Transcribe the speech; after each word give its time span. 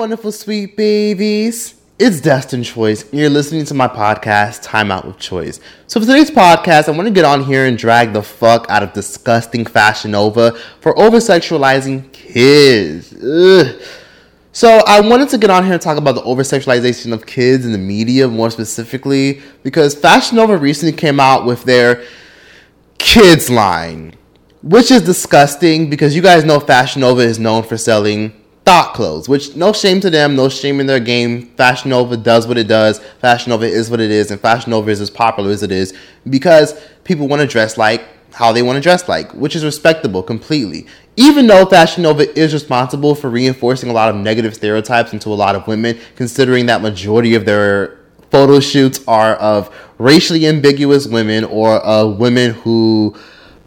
wonderful, 0.00 0.32
sweet 0.32 0.78
babies. 0.78 1.74
It's 1.98 2.22
Destin 2.22 2.62
Troyce, 2.62 3.02
and 3.10 3.20
you're 3.20 3.28
listening 3.28 3.66
to 3.66 3.74
my 3.74 3.86
podcast, 3.86 4.62
Time 4.62 4.90
Out 4.90 5.04
with 5.04 5.18
Troyce. 5.18 5.60
So, 5.88 6.00
for 6.00 6.06
today's 6.06 6.30
podcast, 6.30 6.88
I 6.88 6.92
want 6.92 7.06
to 7.06 7.12
get 7.12 7.26
on 7.26 7.44
here 7.44 7.66
and 7.66 7.76
drag 7.76 8.14
the 8.14 8.22
fuck 8.22 8.64
out 8.70 8.82
of 8.82 8.94
disgusting 8.94 9.66
Fashion 9.66 10.12
Nova 10.12 10.52
for 10.80 10.98
over 10.98 11.18
sexualizing 11.18 12.10
kids. 12.12 13.12
Ugh. 13.12 13.78
So, 14.52 14.80
I 14.86 15.02
wanted 15.02 15.28
to 15.28 15.38
get 15.38 15.50
on 15.50 15.64
here 15.64 15.74
and 15.74 15.82
talk 15.82 15.98
about 15.98 16.14
the 16.14 16.22
over 16.22 16.44
sexualization 16.44 17.12
of 17.12 17.26
kids 17.26 17.66
in 17.66 17.72
the 17.72 17.78
media 17.78 18.26
more 18.26 18.50
specifically 18.50 19.42
because 19.62 19.94
Fashion 19.94 20.36
Nova 20.36 20.56
recently 20.56 20.96
came 20.96 21.20
out 21.20 21.44
with 21.44 21.64
their 21.64 22.06
kids 22.96 23.50
line, 23.50 24.14
which 24.62 24.90
is 24.90 25.02
disgusting 25.02 25.90
because 25.90 26.16
you 26.16 26.22
guys 26.22 26.42
know 26.42 26.58
Fashion 26.58 27.02
Nova 27.02 27.20
is 27.20 27.38
known 27.38 27.64
for 27.64 27.76
selling 27.76 28.39
thought 28.64 28.94
clothes, 28.94 29.28
which 29.28 29.56
no 29.56 29.72
shame 29.72 30.00
to 30.00 30.10
them, 30.10 30.36
no 30.36 30.48
shame 30.48 30.80
in 30.80 30.86
their 30.86 31.00
game. 31.00 31.46
Fashion 31.56 31.90
Nova 31.90 32.16
does 32.16 32.46
what 32.46 32.58
it 32.58 32.68
does. 32.68 32.98
Fashion 33.20 33.50
Nova 33.50 33.64
is 33.66 33.90
what 33.90 34.00
it 34.00 34.10
is, 34.10 34.30
and 34.30 34.40
Fashion 34.40 34.70
Nova 34.70 34.90
is 34.90 35.00
as 35.00 35.10
popular 35.10 35.50
as 35.50 35.62
it 35.62 35.72
is 35.72 35.94
because 36.28 36.80
people 37.04 37.28
want 37.28 37.40
to 37.40 37.48
dress 37.48 37.76
like 37.76 38.06
how 38.32 38.52
they 38.52 38.62
want 38.62 38.76
to 38.76 38.80
dress 38.80 39.08
like, 39.08 39.32
which 39.34 39.56
is 39.56 39.64
respectable 39.64 40.22
completely. 40.22 40.86
Even 41.16 41.46
though 41.46 41.66
Fashion 41.66 42.04
Nova 42.04 42.38
is 42.38 42.54
responsible 42.54 43.14
for 43.14 43.28
reinforcing 43.28 43.90
a 43.90 43.92
lot 43.92 44.08
of 44.08 44.16
negative 44.16 44.54
stereotypes 44.54 45.12
into 45.12 45.30
a 45.30 45.34
lot 45.34 45.56
of 45.56 45.66
women, 45.66 45.98
considering 46.16 46.66
that 46.66 46.80
majority 46.80 47.34
of 47.34 47.44
their 47.44 47.98
photo 48.30 48.60
shoots 48.60 49.00
are 49.08 49.34
of 49.36 49.74
racially 49.98 50.46
ambiguous 50.46 51.06
women 51.06 51.44
or 51.44 51.84
uh, 51.84 52.06
women 52.06 52.52
who 52.52 53.14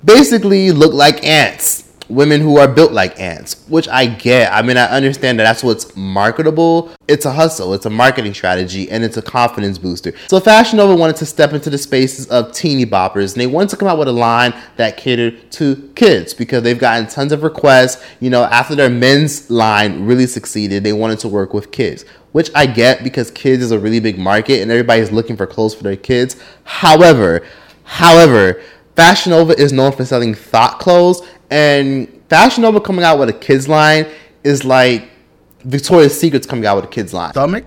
basically 0.03 0.72
look 0.72 0.94
like 0.94 1.23
ants 1.25 1.92
women 2.09 2.42
who 2.42 2.58
are 2.58 2.68
built 2.68 2.92
like 2.92 3.20
ants, 3.20 3.66
which 3.68 3.88
I 3.88 4.06
get. 4.06 4.52
I 4.52 4.62
mean, 4.62 4.78
I 4.78 4.86
understand 4.86 5.40
that 5.40 5.44
that's 5.44 5.64
what's 5.64 5.96
marketable. 5.96 6.92
It's 7.08 7.26
a 7.26 7.32
hustle, 7.32 7.73
it's 7.73 7.86
a 7.86 7.90
marketing 7.90 8.34
strategy, 8.34 8.90
and 8.90 9.04
it's 9.04 9.18
a 9.18 9.22
confidence 9.22 9.78
booster. 9.78 10.14
So 10.28 10.40
Fashion 10.40 10.78
Nova 10.78 10.96
wanted 10.96 11.16
to 11.18 11.26
step 11.26 11.54
into 11.54 11.70
the 11.70 11.78
spaces 11.78 12.28
of 12.28 12.52
teeny 12.54 12.86
boppers, 12.86 13.34
and 13.34 13.42
they 13.42 13.48
wanted 13.48 13.70
to 13.70 13.78
come 13.78 13.88
out 13.88 13.98
with 13.98 14.08
a 14.08 14.14
line 14.14 14.54
that 14.78 14.98
catered 14.98 15.52
to 15.54 15.92
kids 15.96 16.34
because 16.34 16.64
they've 16.64 16.80
gotten 16.80 17.08
tons 17.08 17.31
of 17.31 17.44
requests. 17.44 18.04
You 18.20 18.30
know, 18.30 18.44
after 18.44 18.76
their 18.76 18.90
men's 18.90 19.50
line 19.50 20.06
really 20.06 20.28
succeeded, 20.28 20.84
they 20.84 20.94
wanted 20.94 21.20
to 21.20 21.28
work 21.28 21.54
with 21.54 21.72
kids. 21.72 22.06
Which 22.31 22.50
I 22.56 22.66
get 22.66 23.04
because 23.04 23.30
kids 23.30 23.62
is 23.62 23.70
a 23.70 23.78
really 23.78 24.00
big 24.00 24.18
market 24.18 24.62
and 24.64 24.72
everybody's 24.72 25.12
looking 25.12 25.38
for 25.38 25.46
clothes 25.46 25.76
for 25.76 25.84
their 25.84 25.96
kids. 25.96 26.36
However, 26.64 27.46
however, 27.84 28.59
Fashion 28.96 29.31
Nova 29.31 29.54
is 29.59 29.74
known 29.74 29.92
for 29.92 30.06
selling 30.06 30.34
thought 30.36 30.80
clothes, 30.80 31.22
and 31.49 32.22
Fashion 32.30 32.63
Nova 32.63 32.81
coming 32.81 33.03
out 33.03 33.19
with 33.19 33.30
a 33.30 33.33
kids 33.33 33.67
line 33.67 34.08
is 34.44 34.66
like 34.66 35.09
Victoria's 35.63 36.19
Secret's 36.19 36.47
coming 36.47 36.66
out 36.66 36.77
with 36.77 36.85
a 36.85 36.89
kids 36.89 37.13
line. 37.13 37.31
Stomach. 37.31 37.66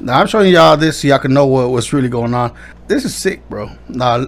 Now 0.00 0.20
I'm 0.20 0.26
showing 0.26 0.52
y'all 0.52 0.76
this 0.76 1.00
so 1.00 1.08
y'all 1.08 1.18
can 1.18 1.32
know 1.32 1.46
what, 1.46 1.70
what's 1.70 1.92
really 1.92 2.08
going 2.08 2.34
on. 2.34 2.54
This 2.88 3.04
is 3.04 3.14
sick, 3.14 3.48
bro. 3.48 3.70
Now 3.88 4.26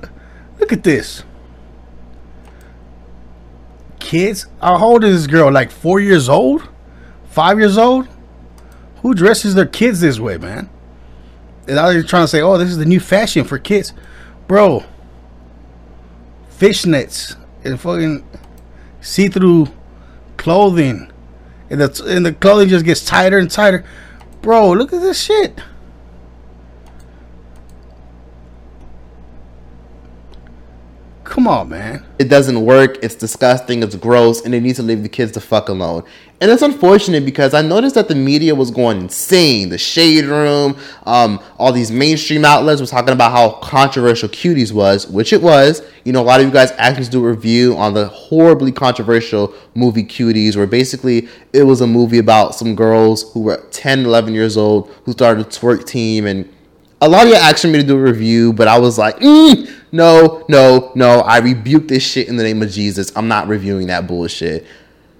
look 0.58 0.72
at 0.72 0.84
this. 0.84 1.24
Kids, 3.98 4.46
how 4.60 4.82
old 4.82 5.04
is 5.04 5.22
this 5.22 5.26
girl? 5.30 5.50
Like 5.50 5.70
four 5.70 6.00
years 6.00 6.28
old? 6.28 6.68
Five 7.30 7.58
years 7.58 7.76
old? 7.76 8.08
Who 9.02 9.14
dresses 9.14 9.54
their 9.54 9.66
kids 9.66 10.00
this 10.00 10.18
way, 10.18 10.38
man? 10.38 10.70
And 11.66 11.76
now 11.76 11.88
you're 11.88 12.02
trying 12.02 12.24
to 12.24 12.28
say, 12.28 12.40
oh, 12.40 12.56
this 12.58 12.68
is 12.68 12.78
the 12.78 12.84
new 12.84 13.00
fashion 13.00 13.44
for 13.44 13.58
kids. 13.58 13.92
Bro, 14.46 14.84
fishnets 16.56 17.36
and 17.66 17.80
fucking 17.80 18.24
see-through 19.00 19.68
clothing, 20.36 21.10
and 21.70 21.80
the 21.80 22.04
and 22.06 22.24
the 22.24 22.32
clothing 22.32 22.68
just 22.68 22.84
gets 22.84 23.04
tighter 23.04 23.38
and 23.38 23.50
tighter. 23.50 23.84
Bro, 24.42 24.72
look 24.72 24.92
at 24.92 25.00
this 25.00 25.20
shit. 25.20 25.60
Come 31.36 31.48
on, 31.48 31.68
man. 31.68 32.02
It 32.18 32.30
doesn't 32.30 32.64
work. 32.64 32.96
It's 33.02 33.14
disgusting. 33.14 33.82
It's 33.82 33.94
gross, 33.94 34.42
and 34.42 34.54
they 34.54 34.58
need 34.58 34.76
to 34.76 34.82
leave 34.82 35.02
the 35.02 35.08
kids 35.10 35.32
the 35.32 35.40
fuck 35.42 35.68
alone. 35.68 36.02
And 36.40 36.50
it's 36.50 36.62
unfortunate 36.62 37.26
because 37.26 37.52
I 37.52 37.60
noticed 37.60 37.94
that 37.96 38.08
the 38.08 38.14
media 38.14 38.54
was 38.54 38.70
going 38.70 39.02
insane. 39.02 39.68
The 39.68 39.76
Shade 39.76 40.24
Room, 40.24 40.78
um, 41.04 41.38
all 41.58 41.72
these 41.72 41.92
mainstream 41.92 42.46
outlets 42.46 42.80
were 42.80 42.86
talking 42.86 43.12
about 43.12 43.32
how 43.32 43.50
controversial 43.60 44.30
Cuties 44.30 44.72
was, 44.72 45.06
which 45.08 45.34
it 45.34 45.42
was. 45.42 45.82
You 46.04 46.12
know, 46.14 46.22
a 46.22 46.24
lot 46.24 46.40
of 46.40 46.46
you 46.46 46.52
guys 46.52 46.70
to 46.70 47.10
do 47.10 47.22
a 47.22 47.28
review 47.28 47.76
on 47.76 47.92
the 47.92 48.06
horribly 48.08 48.72
controversial 48.72 49.52
movie 49.74 50.04
Cuties, 50.04 50.56
where 50.56 50.66
basically 50.66 51.28
it 51.52 51.64
was 51.64 51.82
a 51.82 51.86
movie 51.86 52.18
about 52.18 52.54
some 52.54 52.74
girls 52.74 53.30
who 53.34 53.42
were 53.42 53.62
10, 53.72 54.06
11 54.06 54.32
years 54.32 54.56
old 54.56 54.88
who 55.04 55.12
started 55.12 55.46
a 55.46 55.50
twerk 55.50 55.84
team 55.84 56.26
and 56.26 56.50
a 57.00 57.08
lot 57.08 57.24
of 57.24 57.28
you 57.28 57.34
asked 57.34 57.64
me 57.64 57.72
to 57.72 57.82
do 57.82 57.96
a 57.96 58.00
review, 58.00 58.52
but 58.52 58.68
I 58.68 58.78
was 58.78 58.98
like, 58.98 59.18
mm, 59.18 59.70
no, 59.92 60.44
no, 60.48 60.92
no. 60.94 61.20
I 61.20 61.38
rebuke 61.38 61.88
this 61.88 62.02
shit 62.02 62.28
in 62.28 62.36
the 62.36 62.42
name 62.42 62.62
of 62.62 62.70
Jesus. 62.70 63.12
I'm 63.14 63.28
not 63.28 63.48
reviewing 63.48 63.88
that 63.88 64.06
bullshit. 64.06 64.66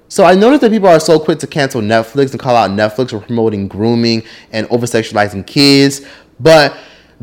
So 0.09 0.25
I 0.25 0.35
noticed 0.35 0.63
that 0.63 0.71
people 0.71 0.89
are 0.89 1.01
so 1.01 1.19
quick 1.19 1.39
to 1.41 1.47
cancel 1.47 1.83
Netflix 1.83 2.31
and 2.31 2.41
call 2.41 2.57
out 2.57 2.71
Netflix 2.71 3.11
for 3.11 3.21
promoting 3.21 3.69
grooming 3.69 4.23
and 4.53 4.67
over 4.69 4.87
sexualizing 4.87 5.47
kids, 5.47 6.07
but 6.41 6.77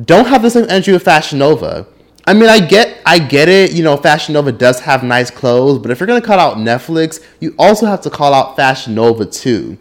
don't 0.04 0.28
have 0.28 0.42
the 0.42 0.50
same 0.50 0.66
energy 0.70 0.92
with 0.92 1.04
Fashion 1.04 1.40
Nova. 1.40 1.88
I 2.26 2.34
mean, 2.34 2.50
I 2.50 2.60
get, 2.60 3.02
I 3.06 3.20
get 3.20 3.50
it. 3.50 3.74
You 3.74 3.84
know, 3.84 3.98
Fashion 3.98 4.34
Nova 4.34 4.52
does 4.52 4.80
have 4.82 5.04
nice 5.04 5.32
clothes, 5.32 5.80
but 5.80 5.92
if 5.92 6.00
you're 6.00 6.08
gonna 6.08 6.22
call 6.22 6.40
out 6.40 6.58
Netflix, 6.58 7.24
you 7.40 7.56
also 7.58 7.86
have 7.86 8.02
to 8.02 8.10
call 8.10 8.34
out 8.34 8.56
Fashion 8.56 8.96
Nova 8.96 9.26
too. 9.26 9.78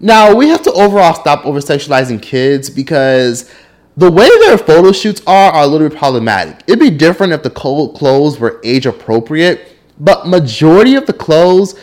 Now 0.00 0.34
we 0.34 0.48
have 0.48 0.62
to 0.62 0.72
overall 0.72 1.14
stop 1.14 1.44
over 1.44 1.60
sexualizing 1.60 2.22
kids 2.22 2.70
because 2.70 3.50
the 4.00 4.10
way 4.10 4.30
their 4.46 4.56
photo 4.56 4.92
shoots 4.92 5.20
are 5.26 5.52
are 5.52 5.62
a 5.62 5.66
little 5.66 5.86
bit 5.86 5.98
problematic. 5.98 6.64
It'd 6.66 6.80
be 6.80 6.88
different 6.88 7.34
if 7.34 7.42
the 7.42 7.50
clothes 7.50 8.38
were 8.38 8.58
age 8.64 8.86
appropriate, 8.86 9.76
but 9.98 10.26
majority 10.26 10.94
of 10.94 11.04
the 11.04 11.12
clothes 11.12 11.78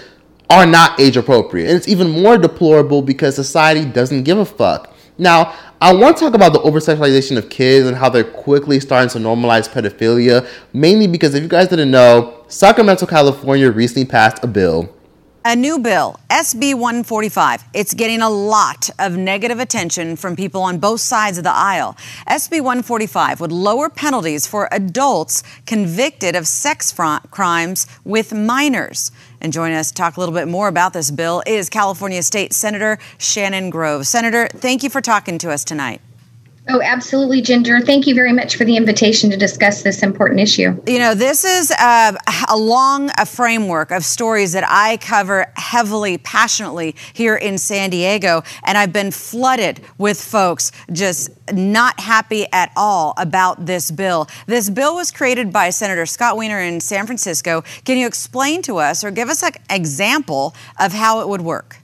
are 0.50 0.66
not 0.66 1.00
age 1.00 1.16
appropriate. 1.16 1.68
And 1.68 1.78
it's 1.78 1.88
even 1.88 2.10
more 2.10 2.40
deplorable 2.40 3.04
because 3.04 3.36
society 3.36 3.86
doesn't 3.86 4.24
give 4.24 4.40
a 4.40 4.46
fuck. 4.46 4.96
Now, 5.20 5.54
I 5.80 5.94
want 5.94 6.18
to 6.18 6.26
talk 6.26 6.34
about 6.34 6.54
the 6.54 6.60
oversexualization 6.60 7.38
of 7.38 7.50
kids 7.52 7.88
and 7.88 7.96
how 7.96 8.10
they're 8.10 8.24
quickly 8.24 8.80
starting 8.80 9.10
to 9.10 9.20
normalize 9.20 9.70
pedophilia, 9.70 10.48
mainly 10.74 11.06
because 11.06 11.36
if 11.36 11.44
you 11.44 11.50
guys 11.50 11.68
didn't 11.68 11.92
know, 11.92 12.44
Sacramento, 12.48 13.06
California 13.06 13.70
recently 13.70 14.06
passed 14.06 14.44
a 14.44 14.48
bill 14.48 14.92
a 15.48 15.56
new 15.56 15.80
bill, 15.80 16.20
SB 16.30 16.74
145. 16.74 17.64
It's 17.74 17.94
getting 17.94 18.22
a 18.22 18.30
lot 18.30 18.90
of 19.00 19.16
negative 19.16 19.62
attention 19.62 20.18
from 20.18 20.36
people 20.36 20.62
on 20.62 20.78
both 20.78 21.00
sides 21.00 21.38
of 21.38 21.46
the 21.46 21.56
aisle. 21.56 21.96
SB 22.28 22.60
145 22.60 23.40
would 23.40 23.54
lower 23.54 23.90
penalties 23.90 24.46
for 24.46 24.68
adults 24.74 25.44
convicted 25.66 26.36
of 26.36 26.50
sex 26.50 26.94
crimes 27.32 27.88
with 28.04 28.34
minors. 28.34 29.10
And 29.40 29.54
joining 29.54 29.78
us 29.78 29.88
to 29.88 29.94
talk 29.94 30.18
a 30.18 30.20
little 30.20 30.36
bit 30.36 30.50
more 30.50 30.68
about 30.68 30.92
this 30.92 31.12
bill 31.12 31.42
is 31.48 31.70
California 31.70 32.24
State 32.24 32.52
Senator 32.52 33.00
Shannon 33.18 33.70
Grove. 33.70 34.06
Senator, 34.06 34.50
thank 34.50 34.84
you 34.84 34.90
for 34.90 35.00
talking 35.00 35.38
to 35.38 35.50
us 35.50 35.64
tonight. 35.64 36.02
Oh, 36.70 36.82
absolutely, 36.82 37.42
Ginger. 37.42 37.80
Thank 37.80 38.08
you 38.08 38.14
very 38.14 38.34
much 38.34 38.58
for 38.58 38.66
the 38.66 38.76
invitation 38.76 39.30
to 39.30 39.38
discuss 39.38 39.84
this 39.84 40.04
important 40.04 40.42
issue. 40.42 40.82
You 40.86 41.00
know, 41.00 41.14
this 41.14 41.46
is 41.46 41.72
uh, 41.72 42.14
along 42.50 43.12
a 43.18 43.26
framework 43.26 43.92
of 43.92 44.04
stories 44.04 44.52
that 44.52 44.66
I 44.68 44.98
cover 44.98 45.52
heavily, 45.56 46.18
passionately 46.18 46.96
here 47.14 47.36
in 47.36 47.58
San 47.58 47.90
Diego. 47.90 48.44
And 48.66 48.78
I've 48.78 48.92
been 48.92 49.12
flooded 49.12 49.80
with 49.98 50.22
folks 50.22 50.74
just 50.92 51.30
not 51.54 52.00
happy 52.02 52.48
at 52.52 52.72
all 52.76 53.14
about 53.18 53.66
this 53.66 53.90
bill. 53.90 54.28
This 54.46 54.70
bill 54.70 54.96
was 54.96 55.10
created 55.10 55.54
by 55.54 55.70
Senator 55.70 56.06
Scott 56.06 56.36
Wiener 56.36 56.60
in 56.60 56.82
San 56.82 57.06
Francisco. 57.06 57.64
Can 57.86 57.98
you 57.98 58.08
explain 58.08 58.62
to 58.64 58.78
us 58.78 59.06
or 59.06 59.12
give 59.12 59.30
us 59.30 59.42
an 59.42 59.54
example 59.70 60.54
of 60.80 60.92
how 60.92 61.22
it 61.22 61.30
would 61.30 61.42
work? 61.42 61.78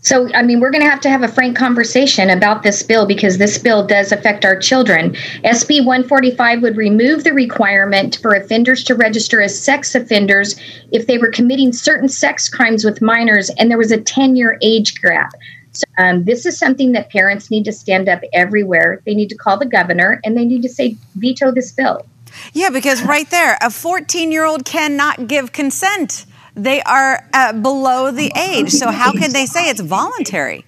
So, 0.00 0.32
I 0.32 0.42
mean, 0.42 0.60
we're 0.60 0.70
going 0.70 0.84
to 0.84 0.90
have 0.90 1.00
to 1.00 1.10
have 1.10 1.24
a 1.24 1.28
frank 1.28 1.56
conversation 1.56 2.30
about 2.30 2.62
this 2.62 2.84
bill 2.84 3.04
because 3.04 3.38
this 3.38 3.58
bill 3.58 3.84
does 3.84 4.12
affect 4.12 4.44
our 4.44 4.56
children. 4.56 5.10
SB 5.44 5.84
145 5.84 6.62
would 6.62 6.76
remove 6.76 7.24
the 7.24 7.32
requirement 7.32 8.16
for 8.22 8.34
offenders 8.34 8.84
to 8.84 8.94
register 8.94 9.42
as 9.42 9.60
sex 9.60 9.96
offenders 9.96 10.54
if 10.92 11.08
they 11.08 11.18
were 11.18 11.30
committing 11.30 11.72
certain 11.72 12.08
sex 12.08 12.48
crimes 12.48 12.84
with 12.84 13.02
minors 13.02 13.50
and 13.58 13.70
there 13.70 13.78
was 13.78 13.90
a 13.90 14.00
10 14.00 14.36
year 14.36 14.56
age 14.62 15.00
gap. 15.02 15.32
So, 15.72 15.84
um, 15.98 16.24
this 16.24 16.46
is 16.46 16.56
something 16.56 16.92
that 16.92 17.10
parents 17.10 17.50
need 17.50 17.64
to 17.64 17.72
stand 17.72 18.08
up 18.08 18.20
everywhere. 18.32 19.02
They 19.04 19.14
need 19.14 19.28
to 19.30 19.36
call 19.36 19.58
the 19.58 19.66
governor 19.66 20.20
and 20.24 20.36
they 20.36 20.44
need 20.44 20.62
to 20.62 20.68
say, 20.68 20.96
veto 21.16 21.50
this 21.50 21.72
bill. 21.72 22.06
Yeah, 22.52 22.70
because 22.70 23.02
right 23.02 23.28
there, 23.30 23.58
a 23.60 23.70
14 23.70 24.30
year 24.30 24.44
old 24.44 24.64
cannot 24.64 25.26
give 25.26 25.50
consent 25.50 26.24
they 26.58 26.82
are 26.82 27.24
uh, 27.32 27.52
below 27.52 28.10
the 28.10 28.32
age. 28.36 28.70
So 28.72 28.90
how 28.90 29.12
can 29.12 29.32
they 29.32 29.46
say 29.46 29.70
it's 29.70 29.80
voluntary? 29.80 30.64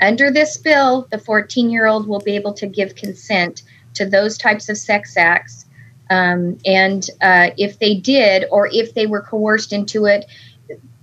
Under 0.00 0.30
this 0.30 0.56
bill, 0.56 1.08
the 1.10 1.18
14 1.18 1.70
year 1.70 1.86
old 1.86 2.06
will 2.06 2.20
be 2.20 2.36
able 2.36 2.52
to 2.54 2.66
give 2.66 2.94
consent 2.94 3.62
to 3.94 4.06
those 4.06 4.38
types 4.38 4.68
of 4.68 4.78
sex 4.78 5.16
acts. 5.16 5.66
Um, 6.10 6.58
and 6.64 7.08
uh, 7.20 7.50
if 7.56 7.78
they 7.78 7.96
did, 7.96 8.44
or 8.50 8.68
if 8.72 8.94
they 8.94 9.06
were 9.06 9.22
coerced 9.22 9.72
into 9.72 10.06
it, 10.06 10.26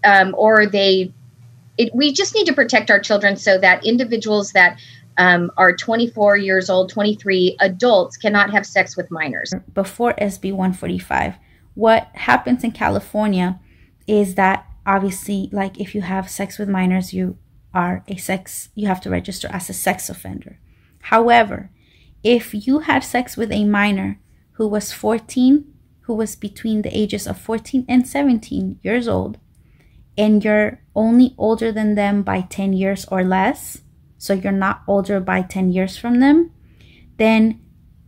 um, 0.03 0.33
or 0.37 0.65
they 0.65 1.13
it, 1.77 1.93
we 1.93 2.13
just 2.13 2.35
need 2.35 2.45
to 2.45 2.53
protect 2.53 2.91
our 2.91 2.99
children 2.99 3.35
so 3.35 3.57
that 3.57 3.85
individuals 3.85 4.51
that 4.51 4.79
um, 5.17 5.51
are 5.57 5.75
24 5.75 6.37
years 6.37 6.69
old, 6.69 6.89
23 6.89 7.57
adults 7.59 8.17
cannot 8.17 8.51
have 8.51 8.65
sex 8.65 8.95
with 8.95 9.09
minors. 9.09 9.53
Before 9.73 10.13
SB 10.13 10.51
145, 10.51 11.35
what 11.73 12.09
happens 12.13 12.63
in 12.63 12.71
California 12.71 13.59
is 14.11 14.35
that 14.35 14.67
obviously, 14.85 15.49
like 15.53 15.79
if 15.79 15.95
you 15.95 16.01
have 16.01 16.29
sex 16.29 16.59
with 16.59 16.67
minors, 16.67 17.13
you 17.13 17.37
are 17.73 18.03
a 18.09 18.17
sex, 18.17 18.67
you 18.75 18.85
have 18.85 18.99
to 18.99 19.09
register 19.09 19.47
as 19.51 19.69
a 19.69 19.73
sex 19.73 20.09
offender. 20.09 20.59
However, 21.03 21.69
if 22.21 22.53
you 22.67 22.79
had 22.79 23.05
sex 23.05 23.37
with 23.37 23.53
a 23.53 23.63
minor 23.63 24.19
who 24.53 24.67
was 24.67 24.91
14, 24.91 25.65
who 26.01 26.13
was 26.13 26.35
between 26.35 26.81
the 26.81 26.95
ages 26.95 27.25
of 27.25 27.39
14 27.39 27.85
and 27.87 28.05
17 28.05 28.79
years 28.83 29.07
old, 29.07 29.37
and 30.17 30.43
you're 30.43 30.81
only 30.93 31.33
older 31.37 31.71
than 31.71 31.95
them 31.95 32.21
by 32.21 32.41
10 32.41 32.73
years 32.73 33.05
or 33.05 33.23
less, 33.23 33.81
so 34.17 34.33
you're 34.33 34.51
not 34.51 34.81
older 34.89 35.21
by 35.21 35.41
10 35.41 35.71
years 35.71 35.95
from 35.95 36.19
them, 36.19 36.51
then 37.15 37.61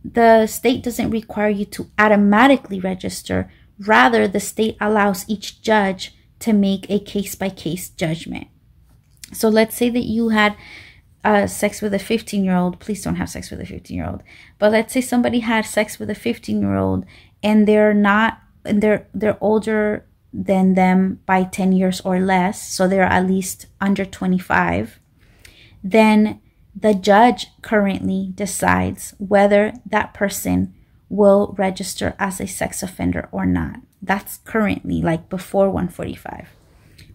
the 0.04 0.46
state 0.46 0.82
doesn't 0.82 1.10
require 1.10 1.48
you 1.48 1.64
to 1.64 1.90
automatically 1.98 2.78
register. 2.78 3.50
Rather, 3.78 4.28
the 4.28 4.40
state 4.40 4.76
allows 4.80 5.28
each 5.28 5.62
judge 5.62 6.14
to 6.40 6.52
make 6.52 6.88
a 6.90 6.98
case 6.98 7.34
by 7.34 7.48
case 7.48 7.88
judgment. 7.88 8.48
So 9.32 9.48
let's 9.48 9.76
say 9.76 9.90
that 9.90 10.04
you 10.04 10.28
had 10.28 10.56
uh, 11.24 11.46
sex 11.46 11.80
with 11.80 11.94
a 11.94 11.98
15 11.98 12.44
year 12.44 12.56
old. 12.56 12.78
Please 12.78 13.02
don't 13.02 13.16
have 13.16 13.30
sex 13.30 13.50
with 13.50 13.60
a 13.60 13.66
15 13.66 13.96
year 13.96 14.06
old. 14.06 14.22
But 14.58 14.72
let's 14.72 14.92
say 14.92 15.00
somebody 15.00 15.40
had 15.40 15.64
sex 15.64 15.98
with 15.98 16.10
a 16.10 16.14
15 16.14 16.60
year 16.60 16.76
old 16.76 17.04
and 17.42 17.66
they're 17.66 17.94
not, 17.94 18.40
and 18.64 18.82
they're 18.82 19.06
they're 19.14 19.38
older 19.40 20.06
than 20.32 20.74
them 20.74 21.20
by 21.26 21.44
10 21.44 21.72
years 21.72 22.00
or 22.00 22.18
less, 22.18 22.60
so 22.68 22.88
they're 22.88 23.02
at 23.02 23.26
least 23.26 23.66
under 23.80 24.04
25, 24.04 24.98
then 25.82 26.40
the 26.74 26.92
judge 26.92 27.46
currently 27.62 28.32
decides 28.34 29.14
whether 29.18 29.72
that 29.86 30.12
person 30.12 30.74
will 31.14 31.54
register 31.56 32.16
as 32.18 32.40
a 32.40 32.46
sex 32.46 32.82
offender 32.82 33.28
or 33.30 33.46
not. 33.46 33.76
That's 34.02 34.38
currently 34.38 35.00
like 35.00 35.28
before 35.28 35.70
145. 35.70 36.48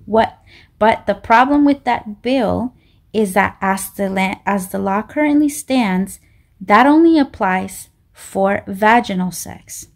What 0.05 0.39
but 0.79 1.05
the 1.05 1.15
problem 1.15 1.65
with 1.65 1.83
that 1.83 2.21
bill 2.21 2.73
is 3.11 3.33
that 3.33 3.57
as 3.59 3.89
the 3.91 4.37
as 4.45 4.69
the 4.69 4.79
law 4.79 5.01
currently 5.01 5.49
stands, 5.49 6.19
that 6.61 6.85
only 6.85 7.19
applies 7.19 7.89
for 8.13 8.63
vaginal 8.67 9.31
sex. 9.31 9.87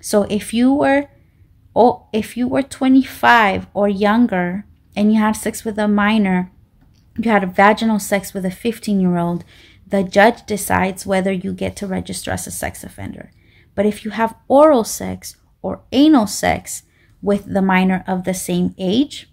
So 0.00 0.22
if 0.30 0.54
you 0.54 0.72
were 0.72 1.08
oh, 1.74 2.06
if 2.12 2.36
you 2.36 2.46
were 2.46 2.62
25 2.62 3.66
or 3.74 3.88
younger 3.88 4.64
and 4.94 5.12
you 5.12 5.18
had 5.18 5.32
sex 5.32 5.64
with 5.64 5.78
a 5.78 5.88
minor, 5.88 6.52
you 7.18 7.30
had 7.30 7.54
vaginal 7.54 7.98
sex 7.98 8.32
with 8.32 8.44
a 8.44 8.52
15 8.52 9.00
year 9.00 9.18
old, 9.18 9.44
the 9.84 10.04
judge 10.04 10.46
decides 10.46 11.06
whether 11.06 11.32
you 11.32 11.52
get 11.52 11.74
to 11.76 11.88
register 11.88 12.30
as 12.30 12.46
a 12.46 12.52
sex 12.52 12.84
offender. 12.84 13.30
But 13.78 13.86
if 13.86 14.04
you 14.04 14.10
have 14.10 14.34
oral 14.48 14.82
sex 14.82 15.36
or 15.62 15.82
anal 15.92 16.26
sex 16.26 16.82
with 17.22 17.44
the 17.54 17.62
minor 17.62 18.02
of 18.08 18.24
the 18.24 18.34
same 18.34 18.74
age, 18.76 19.30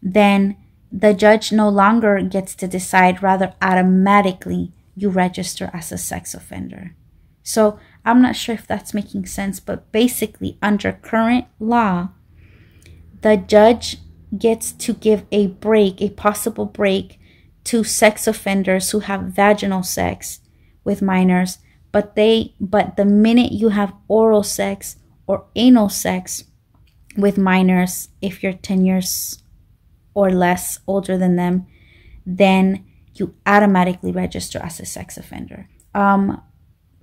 then 0.00 0.56
the 0.92 1.12
judge 1.12 1.50
no 1.50 1.68
longer 1.68 2.22
gets 2.22 2.54
to 2.54 2.68
decide, 2.68 3.20
rather, 3.20 3.52
automatically 3.60 4.70
you 4.94 5.08
register 5.08 5.70
as 5.74 5.90
a 5.90 5.98
sex 5.98 6.34
offender. 6.34 6.94
So 7.42 7.80
I'm 8.04 8.22
not 8.22 8.36
sure 8.36 8.54
if 8.54 8.64
that's 8.64 8.94
making 8.94 9.26
sense, 9.26 9.58
but 9.58 9.90
basically, 9.90 10.56
under 10.62 10.92
current 10.92 11.46
law, 11.58 12.10
the 13.22 13.36
judge 13.38 13.96
gets 14.38 14.70
to 14.70 14.94
give 14.94 15.24
a 15.32 15.48
break, 15.48 16.00
a 16.00 16.10
possible 16.10 16.66
break 16.66 17.18
to 17.64 17.82
sex 17.82 18.28
offenders 18.28 18.92
who 18.92 19.00
have 19.00 19.34
vaginal 19.34 19.82
sex 19.82 20.42
with 20.84 21.02
minors, 21.02 21.58
but 21.92 22.14
they 22.14 22.54
but 22.60 22.96
the 22.96 23.04
minute 23.04 23.52
you 23.52 23.70
have 23.70 23.94
oral 24.08 24.42
sex 24.42 24.96
or 25.26 25.46
anal 25.54 25.88
sex 25.88 26.44
with 27.16 27.38
minors, 27.38 28.08
if 28.20 28.42
you're 28.42 28.52
10 28.52 28.84
years 28.84 29.42
or 30.14 30.30
less 30.30 30.80
older 30.86 31.16
than 31.18 31.36
them, 31.36 31.66
then 32.24 32.84
you 33.14 33.34
automatically 33.46 34.12
register 34.12 34.58
as 34.58 34.80
a 34.80 34.86
sex 34.86 35.16
offender. 35.16 35.68
Um, 35.94 36.40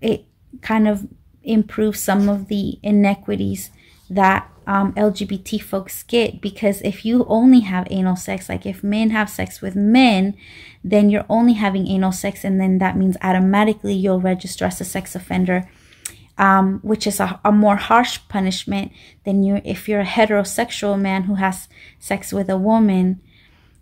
it 0.02 0.26
kind 0.62 0.88
of 0.88 1.08
improves 1.44 2.02
some 2.02 2.30
of 2.30 2.48
the 2.48 2.80
inequities 2.84 3.72
that 4.10 4.50
um, 4.68 4.92
LGBT 4.94 5.62
folks 5.62 6.04
get 6.04 6.42
because 6.42 6.82
if 6.82 7.06
you 7.06 7.26
only 7.30 7.62
have 7.62 7.88
anal 7.90 8.18
sex, 8.18 8.50
like 8.50 8.66
if 8.66 8.84
men 8.84 9.12
have 9.12 9.30
sex 9.30 9.62
with 9.62 9.76
men, 9.76 10.36
then 10.84 11.10
you're 11.10 11.26
only 11.30 11.54
having 11.54 11.88
anal 11.88 12.12
sex, 12.12 12.44
and 12.44 12.60
then 12.60 12.78
that 12.80 12.98
means 12.98 13.16
automatically 13.22 13.94
you'll 13.94 14.20
register 14.20 14.66
as 14.66 14.82
a 14.82 14.86
sex 14.86 15.16
offender, 15.16 15.70
um, 16.38 16.80
which 16.84 17.08
is 17.08 17.22
a, 17.22 17.40
a, 17.46 17.52
more 17.52 17.78
harsh 17.78 18.20
punishment 18.28 18.92
than 19.24 19.42
you 19.42 19.62
if 19.64 19.88
you're 19.88 20.02
a 20.02 20.06
heterosexual 20.06 21.00
man 21.00 21.24
who 21.24 21.36
has 21.36 21.70
sex 21.98 22.34
with 22.34 22.50
a 22.50 22.58
woman 22.58 23.22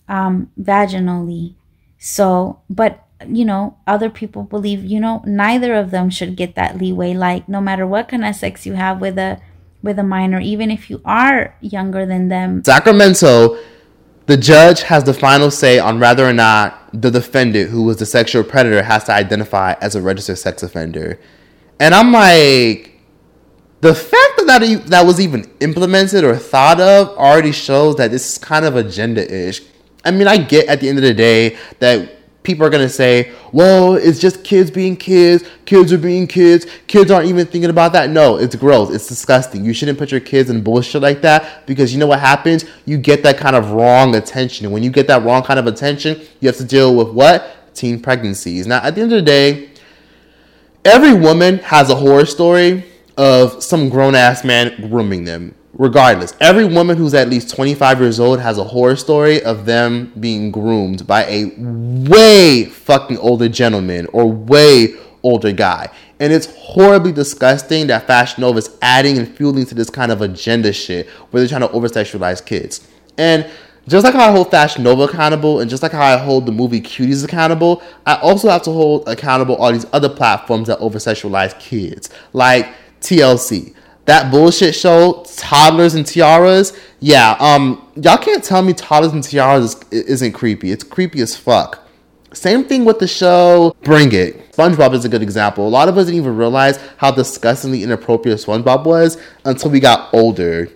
um, 0.07 0.51
vaginally. 0.59 1.55
So, 1.97 2.61
but 2.69 3.05
you 3.27 3.45
know, 3.45 3.77
other 3.87 4.09
people 4.09 4.43
believe, 4.43 4.83
you 4.83 4.99
know, 4.99 5.23
neither 5.25 5.73
of 5.73 5.89
them 5.89 6.11
should 6.11 6.35
get 6.35 6.53
that 6.55 6.77
leeway. 6.77 7.13
Like, 7.13 7.49
no 7.49 7.59
matter 7.59 7.87
what 7.87 8.09
kind 8.09 8.23
of 8.23 8.35
sex 8.35 8.67
you 8.67 8.73
have 8.73 9.01
with 9.01 9.17
a 9.17 9.41
with 9.85 9.97
a 9.99 10.03
minor, 10.03 10.39
even 10.39 10.69
if 10.69 10.89
you 10.89 11.01
are 11.05 11.55
younger 11.61 12.05
than 12.05 12.27
them. 12.27 12.63
Sacramento, 12.65 13.57
the 14.25 14.35
judge 14.35 14.81
has 14.81 15.03
the 15.03 15.13
final 15.13 15.49
say 15.49 15.79
on 15.79 15.99
whether 15.99 16.27
or 16.27 16.33
not 16.33 16.89
the 16.91 17.11
defendant, 17.11 17.69
who 17.69 17.83
was 17.83 17.97
the 17.97 18.05
sexual 18.05 18.43
predator, 18.43 18.83
has 18.83 19.05
to 19.05 19.13
identify 19.13 19.75
as 19.81 19.95
a 19.95 20.01
registered 20.01 20.37
sex 20.37 20.63
offender. 20.63 21.19
And 21.79 21.93
I'm 21.93 22.11
like, 22.11 22.99
the 23.81 23.93
fact 23.93 24.37
that 24.37 24.45
that, 24.47 24.87
that 24.87 25.05
was 25.05 25.19
even 25.19 25.51
implemented 25.59 26.23
or 26.23 26.35
thought 26.35 26.81
of 26.81 27.09
already 27.17 27.51
shows 27.51 27.95
that 27.97 28.11
this 28.11 28.33
is 28.33 28.37
kind 28.37 28.65
of 28.65 28.75
agenda 28.75 29.23
ish. 29.31 29.61
I 30.03 30.11
mean, 30.11 30.27
I 30.27 30.37
get 30.37 30.67
at 30.67 30.79
the 30.81 30.89
end 30.89 30.97
of 30.97 31.03
the 31.03 31.13
day 31.13 31.57
that 31.79 32.11
people 32.45 32.65
are 32.65 32.69
going 32.69 32.85
to 32.85 32.93
say, 32.93 33.33
well, 33.51 33.95
it's 33.95 34.19
just 34.19 34.43
kids 34.43 34.71
being 34.71 34.95
kids. 34.95 35.43
Kids 35.65 35.91
are 35.91 35.97
being 35.97 36.27
kids. 36.27 36.65
Kids 36.87 37.11
aren't 37.11 37.27
even 37.27 37.45
thinking 37.45 37.69
about 37.69 37.91
that. 37.93 38.09
No, 38.09 38.37
it's 38.37 38.55
gross. 38.55 38.93
It's 38.93 39.07
disgusting. 39.07 39.65
You 39.65 39.73
shouldn't 39.73 39.97
put 39.97 40.11
your 40.11 40.21
kids 40.21 40.49
in 40.49 40.63
bullshit 40.63 41.01
like 41.01 41.21
that 41.21 41.65
because 41.65 41.93
you 41.93 41.99
know 41.99 42.07
what 42.07 42.19
happens? 42.19 42.65
You 42.85 42.97
get 42.97 43.23
that 43.23 43.37
kind 43.37 43.55
of 43.55 43.71
wrong 43.71 44.15
attention. 44.15 44.65
And 44.65 44.73
when 44.73 44.83
you 44.83 44.89
get 44.89 45.07
that 45.07 45.23
wrong 45.23 45.43
kind 45.43 45.59
of 45.59 45.67
attention, 45.67 46.21
you 46.39 46.47
have 46.47 46.57
to 46.57 46.65
deal 46.65 46.95
with 46.95 47.09
what? 47.09 47.73
Teen 47.73 48.01
pregnancies. 48.01 48.67
Now, 48.67 48.77
at 48.77 48.95
the 48.95 49.01
end 49.01 49.11
of 49.11 49.17
the 49.17 49.25
day, 49.25 49.71
every 50.85 51.13
woman 51.13 51.57
has 51.59 51.89
a 51.89 51.95
horror 51.95 52.25
story 52.25 52.85
of 53.17 53.63
some 53.63 53.89
grown 53.89 54.15
ass 54.15 54.43
man 54.43 54.89
grooming 54.89 55.25
them 55.25 55.55
regardless, 55.75 56.33
every 56.39 56.65
woman 56.65 56.97
who's 56.97 57.13
at 57.13 57.29
least 57.29 57.53
25 57.55 57.99
years 57.99 58.19
old 58.19 58.39
has 58.39 58.57
a 58.57 58.63
horror 58.63 58.95
story 58.95 59.43
of 59.43 59.65
them 59.65 60.11
being 60.19 60.51
groomed 60.51 61.05
by 61.05 61.25
a 61.25 61.51
way 61.57 62.65
fucking 62.65 63.17
older 63.17 63.49
gentleman 63.49 64.07
or 64.13 64.31
way 64.31 64.95
older 65.23 65.51
guy. 65.51 65.89
And 66.19 66.31
it's 66.31 66.47
horribly 66.55 67.11
disgusting 67.11 67.87
that 67.87 68.07
Fashion 68.07 68.41
Nova 68.41 68.59
is 68.59 68.77
adding 68.81 69.17
and 69.17 69.27
fueling 69.27 69.65
to 69.65 69.75
this 69.75 69.89
kind 69.89 70.11
of 70.11 70.21
agenda 70.21 70.71
shit 70.71 71.09
where 71.09 71.41
they're 71.41 71.49
trying 71.49 71.67
to 71.67 71.71
over 71.71 71.89
sexualize 71.89 72.45
kids. 72.45 72.87
And 73.17 73.49
just 73.87 74.03
like 74.03 74.15
how 74.15 74.29
I 74.29 74.31
hold 74.31 74.49
Fashion 74.49 74.83
Nova 74.83 75.03
accountable 75.03 75.59
and 75.59 75.69
just 75.69 75.83
like 75.83 75.91
how 75.91 76.01
I 76.01 76.17
hold 76.17 76.45
the 76.45 76.51
movie 76.51 76.81
Cuties 76.81 77.23
accountable, 77.23 77.83
I 78.05 78.15
also 78.15 78.49
have 78.49 78.63
to 78.63 78.71
hold 78.71 79.07
accountable 79.07 79.55
all 79.55 79.71
these 79.73 79.85
other 79.91 80.09
platforms 80.09 80.67
that 80.67 80.79
over 80.79 80.97
sexualize 80.99 81.57
kids, 81.59 82.09
like 82.33 82.67
TLC 83.01 83.75
that 84.05 84.31
bullshit 84.31 84.75
show, 84.75 85.25
Toddlers 85.35 85.95
and 85.95 86.05
Tiaras. 86.05 86.77
Yeah, 86.99 87.35
um, 87.39 87.87
y'all 87.95 88.17
can't 88.17 88.43
tell 88.43 88.61
me 88.61 88.73
Toddlers 88.73 89.13
and 89.13 89.23
Tiaras 89.23 89.83
is, 89.91 90.03
isn't 90.03 90.33
creepy. 90.33 90.71
It's 90.71 90.83
creepy 90.83 91.21
as 91.21 91.35
fuck. 91.35 91.81
Same 92.33 92.65
thing 92.65 92.85
with 92.85 92.99
the 92.99 93.07
show 93.07 93.75
Bring 93.81 94.11
It. 94.11 94.51
SpongeBob 94.51 94.93
is 94.93 95.05
a 95.05 95.09
good 95.09 95.21
example. 95.21 95.67
A 95.67 95.69
lot 95.69 95.87
of 95.87 95.97
us 95.97 96.05
didn't 96.05 96.19
even 96.19 96.35
realize 96.35 96.77
how 96.97 97.11
disgustingly 97.11 97.81
inappropriate 97.81 98.39
SpongeBob 98.39 98.85
was 98.85 99.17
until 99.45 99.71
we 99.71 99.79
got 99.79 100.13
older. 100.13 100.69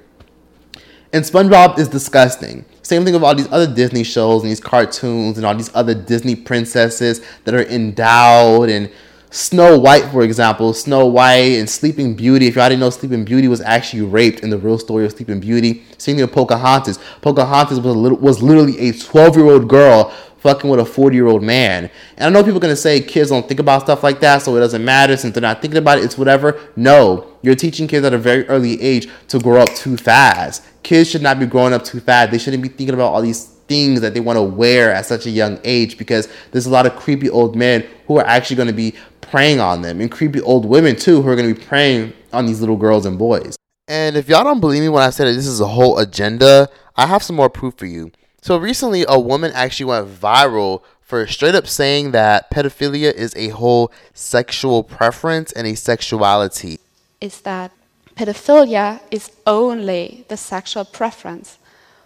And 1.11 1.23
SpongeBob 1.23 1.77
is 1.77 1.87
disgusting. 1.87 2.65
Same 2.81 3.03
thing 3.03 3.13
with 3.13 3.23
all 3.23 3.35
these 3.35 3.51
other 3.51 3.71
Disney 3.71 4.03
shows 4.03 4.41
and 4.41 4.49
these 4.49 4.59
cartoons 4.59 5.37
and 5.37 5.45
all 5.45 5.55
these 5.55 5.73
other 5.75 5.93
Disney 5.93 6.35
princesses 6.35 7.21
that 7.43 7.53
are 7.53 7.63
endowed 7.63 8.69
and 8.69 8.89
Snow 9.31 9.77
White, 9.77 10.05
for 10.05 10.23
example, 10.23 10.73
Snow 10.73 11.05
White 11.05 11.59
and 11.59 11.69
Sleeping 11.69 12.15
Beauty. 12.15 12.47
If 12.47 12.55
y'all 12.55 12.67
didn't 12.67 12.79
know, 12.79 12.89
Sleeping 12.89 13.25
Beauty 13.25 13.47
was 13.47 13.61
actually 13.61 14.01
raped 14.01 14.39
in 14.39 14.49
the 14.49 14.57
real 14.57 14.79
story 14.79 15.05
of 15.05 15.11
Sleeping 15.11 15.39
Beauty. 15.39 15.83
Same 15.99 16.15
thing 16.15 16.25
with 16.25 16.33
Pocahontas. 16.33 16.97
Pocahontas 17.21 17.79
was, 17.79 17.95
little, 17.95 18.17
was 18.17 18.41
literally 18.41 18.89
a 18.89 18.91
12 18.91 19.35
year 19.37 19.45
old 19.45 19.67
girl 19.69 20.11
fucking 20.39 20.69
with 20.69 20.79
a 20.79 20.85
40 20.85 21.15
year 21.15 21.27
old 21.27 21.43
man. 21.43 21.91
And 22.17 22.25
I 22.25 22.29
know 22.29 22.43
people 22.43 22.63
are 22.63 22.69
to 22.69 22.75
say 22.75 23.01
kids 23.01 23.29
don't 23.29 23.47
think 23.47 23.59
about 23.59 23.83
stuff 23.83 24.03
like 24.03 24.19
that, 24.21 24.41
so 24.41 24.55
it 24.55 24.61
doesn't 24.61 24.83
matter 24.83 25.15
since 25.15 25.35
they're 25.35 25.41
not 25.41 25.61
thinking 25.61 25.77
about 25.77 25.99
it, 25.99 26.05
it's 26.05 26.17
whatever. 26.17 26.59
No, 26.75 27.27
you're 27.43 27.55
teaching 27.55 27.87
kids 27.87 28.05
at 28.05 28.13
a 28.13 28.17
very 28.17 28.47
early 28.47 28.81
age 28.81 29.07
to 29.27 29.39
grow 29.39 29.61
up 29.61 29.69
too 29.75 29.95
fast. 29.95 30.63
Kids 30.81 31.09
should 31.09 31.21
not 31.21 31.39
be 31.39 31.45
growing 31.45 31.73
up 31.73 31.83
too 31.83 31.99
fast. 31.99 32.31
They 32.31 32.39
shouldn't 32.39 32.63
be 32.63 32.69
thinking 32.69 32.95
about 32.95 33.13
all 33.13 33.21
these 33.21 33.45
things 33.69 34.01
that 34.01 34.13
they 34.15 34.19
want 34.19 34.35
to 34.35 34.43
wear 34.43 34.91
at 34.91 35.05
such 35.05 35.27
a 35.27 35.29
young 35.29 35.59
age 35.63 35.97
because 35.97 36.27
there's 36.51 36.65
a 36.65 36.69
lot 36.69 36.87
of 36.87 36.95
creepy 36.95 37.29
old 37.29 37.55
men 37.55 37.87
who 38.07 38.17
are 38.17 38.25
actually 38.25 38.55
going 38.55 38.67
to 38.67 38.73
be 38.73 38.95
preying 39.29 39.59
on 39.59 39.81
them 39.81 40.01
and 40.01 40.11
creepy 40.11 40.41
old 40.41 40.65
women 40.65 40.95
too 40.95 41.21
who 41.21 41.29
are 41.29 41.35
going 41.35 41.53
to 41.53 41.59
be 41.59 41.65
preying 41.65 42.13
on 42.33 42.45
these 42.45 42.59
little 42.59 42.77
girls 42.77 43.05
and 43.05 43.17
boys. 43.17 43.55
And 43.87 44.15
if 44.15 44.29
y'all 44.29 44.43
don't 44.43 44.59
believe 44.59 44.81
me 44.81 44.89
when 44.89 45.03
I 45.03 45.09
say 45.09 45.25
that 45.25 45.33
this 45.33 45.47
is 45.47 45.59
a 45.59 45.67
whole 45.67 45.97
agenda, 45.97 46.69
I 46.95 47.07
have 47.07 47.23
some 47.23 47.35
more 47.35 47.49
proof 47.49 47.75
for 47.75 47.85
you. 47.85 48.11
So 48.41 48.57
recently, 48.57 49.03
a 49.07 49.19
woman 49.19 49.51
actually 49.53 49.87
went 49.87 50.07
viral 50.07 50.83
for 51.01 51.25
straight 51.27 51.55
up 51.55 51.67
saying 51.67 52.11
that 52.11 52.51
pedophilia 52.51 53.11
is 53.11 53.35
a 53.35 53.49
whole 53.49 53.91
sexual 54.13 54.83
preference 54.83 55.51
and 55.51 55.65
a 55.65 55.75
sexuality. 55.75 56.79
Is 57.19 57.41
that 57.41 57.71
pedophilia 58.15 59.01
is 59.09 59.31
only 59.47 60.25
the 60.27 60.37
sexual 60.37 60.85
preference 60.85 61.57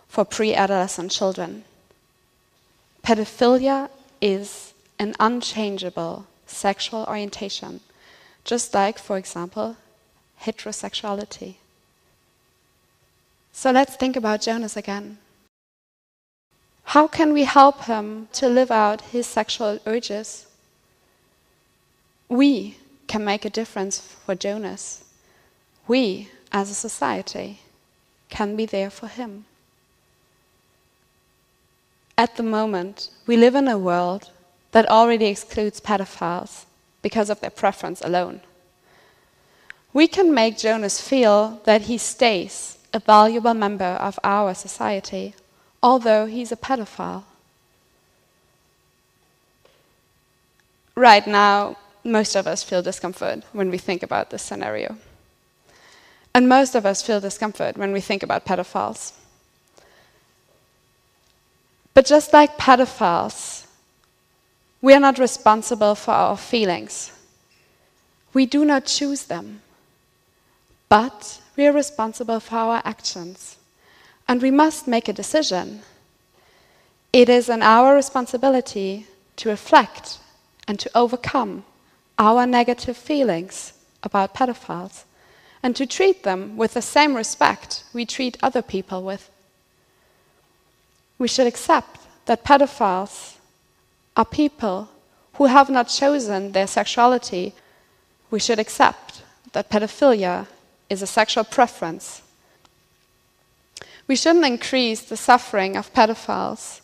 for 0.07 0.23
pre 0.23 0.53
adolescent 0.53 1.11
children. 1.11 1.65
Pedophilia 3.03 3.89
is 4.21 4.73
an 4.97 5.15
unchangeable 5.19 6.25
sexual 6.53 7.05
orientation, 7.05 7.81
just 8.43 8.73
like, 8.73 8.97
for 8.97 9.17
example, 9.17 9.77
heterosexuality. 10.41 11.55
So 13.51 13.71
let's 13.71 13.95
think 13.95 14.15
about 14.15 14.41
Jonas 14.41 14.75
again. 14.75 15.17
How 16.85 17.07
can 17.07 17.33
we 17.33 17.43
help 17.43 17.85
him 17.85 18.27
to 18.33 18.49
live 18.49 18.71
out 18.71 19.01
his 19.01 19.25
sexual 19.25 19.79
urges? 19.85 20.47
We 22.29 22.77
can 23.07 23.23
make 23.23 23.45
a 23.45 23.49
difference 23.49 23.99
for 23.99 24.35
Jonas. 24.35 25.03
We, 25.87 26.29
as 26.51 26.69
a 26.69 26.75
society, 26.75 27.59
can 28.29 28.55
be 28.55 28.65
there 28.65 28.89
for 28.89 29.07
him. 29.07 29.45
At 32.17 32.35
the 32.35 32.43
moment, 32.43 33.09
we 33.25 33.37
live 33.37 33.55
in 33.55 33.67
a 33.67 33.77
world 33.77 34.29
that 34.73 34.89
already 34.89 35.27
excludes 35.27 35.79
pedophiles 35.79 36.65
because 37.01 37.29
of 37.29 37.39
their 37.39 37.49
preference 37.49 38.01
alone. 38.01 38.41
We 39.93 40.07
can 40.07 40.33
make 40.33 40.57
Jonas 40.57 40.99
feel 40.99 41.61
that 41.65 41.83
he 41.83 41.97
stays 41.97 42.77
a 42.91 42.99
valuable 42.99 43.53
member 43.53 43.97
of 44.01 44.19
our 44.23 44.53
society, 44.53 45.35
although 45.81 46.25
he's 46.25 46.51
a 46.51 46.55
pedophile. 46.55 47.23
Right 50.95 51.25
now, 51.25 51.77
most 52.03 52.35
of 52.35 52.47
us 52.47 52.63
feel 52.63 52.81
discomfort 52.81 53.43
when 53.53 53.69
we 53.69 53.77
think 53.77 54.03
about 54.03 54.31
this 54.31 54.41
scenario. 54.41 54.97
And 56.33 56.49
most 56.49 56.73
of 56.73 56.85
us 56.85 57.03
feel 57.03 57.19
discomfort 57.19 57.77
when 57.77 57.91
we 57.91 58.01
think 58.01 58.23
about 58.23 58.45
pedophiles. 58.45 59.13
But 61.93 62.07
just 62.07 62.33
like 62.33 62.57
pedophiles, 62.57 63.62
we 64.83 64.93
are 64.93 64.99
not 64.99 65.17
responsible 65.17 65.95
for 65.95 66.11
our 66.11 66.35
feelings. 66.35 67.13
We 68.33 68.45
do 68.45 68.65
not 68.65 68.85
choose 68.85 69.23
them. 69.23 69.61
But 70.89 71.39
we 71.55 71.65
are 71.65 71.71
responsible 71.71 72.41
for 72.41 72.57
our 72.57 72.81
actions. 72.83 73.55
And 74.27 74.41
we 74.41 74.51
must 74.51 74.85
make 74.85 75.07
a 75.07 75.13
decision. 75.13 75.83
It 77.13 77.29
is 77.29 77.47
in 77.47 77.61
our 77.61 77.95
responsibility 77.95 79.07
to 79.37 79.47
reflect 79.47 80.19
and 80.67 80.77
to 80.79 80.91
overcome 80.93 81.63
our 82.19 82.45
negative 82.45 82.97
feelings 82.97 83.71
about 84.03 84.35
pedophiles 84.35 85.05
and 85.63 85.77
to 85.77 85.85
treat 85.85 86.23
them 86.23 86.57
with 86.57 86.73
the 86.73 86.81
same 86.81 87.15
respect 87.15 87.85
we 87.93 88.05
treat 88.05 88.37
other 88.43 88.61
people 88.61 89.01
with. 89.01 89.31
We 91.17 91.29
should 91.29 91.47
accept 91.47 92.01
that 92.25 92.43
pedophiles 92.43 93.37
are 94.15 94.25
people 94.25 94.89
who 95.35 95.45
have 95.45 95.69
not 95.69 95.87
chosen 95.87 96.51
their 96.51 96.67
sexuality. 96.67 97.53
We 98.29 98.39
should 98.39 98.59
accept 98.59 99.23
that 99.53 99.69
pedophilia 99.69 100.47
is 100.89 101.01
a 101.01 101.07
sexual 101.07 101.43
preference. 101.43 102.21
We 104.07 104.15
shouldn't 104.15 104.45
increase 104.45 105.01
the 105.01 105.17
suffering 105.17 105.75
of 105.77 105.93
pedophiles 105.93 106.81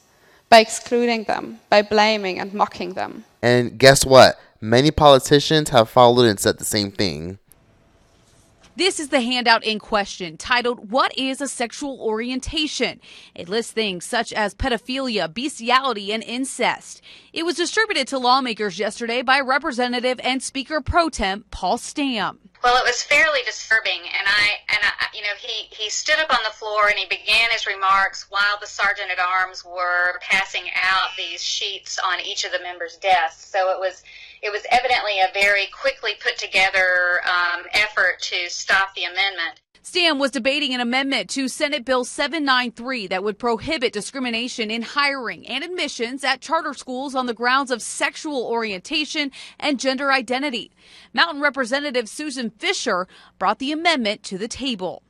by 0.49 0.59
excluding 0.59 1.25
them, 1.25 1.59
by 1.69 1.81
blaming 1.81 2.39
and 2.39 2.53
mocking 2.53 2.93
them. 2.93 3.25
And 3.41 3.77
guess 3.77 4.05
what? 4.05 4.39
Many 4.61 4.91
politicians 4.91 5.69
have 5.69 5.89
followed 5.89 6.25
and 6.25 6.39
said 6.39 6.57
the 6.57 6.65
same 6.65 6.91
thing. 6.91 7.37
This 8.79 8.97
is 8.97 9.09
the 9.09 9.19
handout 9.19 9.65
in 9.65 9.77
question 9.77 10.37
titled, 10.37 10.89
What 10.89 11.11
is 11.17 11.41
a 11.41 11.49
Sexual 11.49 11.99
Orientation? 11.99 13.01
It 13.35 13.49
lists 13.49 13.73
things 13.73 14.05
such 14.05 14.31
as 14.31 14.55
pedophilia, 14.55 15.27
bestiality, 15.33 16.13
and 16.13 16.23
incest. 16.23 17.01
It 17.33 17.43
was 17.43 17.57
distributed 17.57 18.07
to 18.07 18.17
lawmakers 18.17 18.79
yesterday 18.79 19.21
by 19.21 19.41
Representative 19.41 20.21
and 20.23 20.41
Speaker 20.41 20.79
Pro 20.79 21.09
Tem 21.09 21.43
Paul 21.51 21.77
Stam. 21.77 22.39
Well, 22.63 22.77
it 22.77 22.85
was 22.85 23.03
fairly 23.03 23.41
disturbing, 23.45 23.99
and 23.99 24.25
I 24.25 24.47
and 24.69 24.79
I, 24.81 25.07
you 25.13 25.23
know 25.23 25.35
he 25.37 25.67
he 25.75 25.89
stood 25.89 26.19
up 26.19 26.31
on 26.31 26.39
the 26.45 26.55
floor 26.55 26.87
and 26.87 26.97
he 26.97 27.05
began 27.05 27.49
his 27.51 27.67
remarks 27.67 28.27
while 28.29 28.59
the 28.61 28.67
sergeant 28.67 29.11
at 29.11 29.19
arms 29.19 29.65
were 29.65 30.19
passing 30.21 30.63
out 30.81 31.09
these 31.17 31.43
sheets 31.43 31.99
on 31.99 32.21
each 32.21 32.45
of 32.45 32.53
the 32.53 32.59
members' 32.63 32.95
desks. 32.95 33.49
So 33.49 33.71
it 33.71 33.79
was 33.79 34.03
it 34.41 34.51
was 34.51 34.63
evidently 34.71 35.19
a 35.19 35.29
very 35.33 35.67
quickly 35.67 36.13
put 36.21 36.37
together 36.37 37.21
um, 37.25 37.63
effort 37.73 38.21
to 38.21 38.49
stop 38.49 38.93
the 38.95 39.03
amendment. 39.03 39.61
Stam 39.81 40.19
was 40.19 40.29
debating 40.29 40.73
an 40.75 40.81
amendment 40.81 41.31
to 41.31 41.47
Senate 41.47 41.83
Bill 41.83 42.05
793 42.05 43.07
that 43.07 43.23
would 43.23 43.39
prohibit 43.39 43.91
discrimination 43.91 44.69
in 44.69 44.83
hiring 44.83 45.47
and 45.47 45.63
admissions 45.63 46.23
at 46.23 46.41
charter 46.41 46.75
schools 46.75 47.15
on 47.15 47.25
the 47.25 47.33
grounds 47.33 47.71
of 47.71 47.81
sexual 47.81 48.45
orientation 48.45 49.31
and 49.59 49.79
gender 49.79 50.11
identity. 50.11 50.71
Mountain 51.11 51.41
Representative 51.41 52.07
Susan 52.07 52.51
Fisher 52.51 53.07
brought 53.39 53.57
the 53.57 53.71
amendment 53.71 54.21
to 54.23 54.37
the 54.37 54.47
table. 54.47 55.01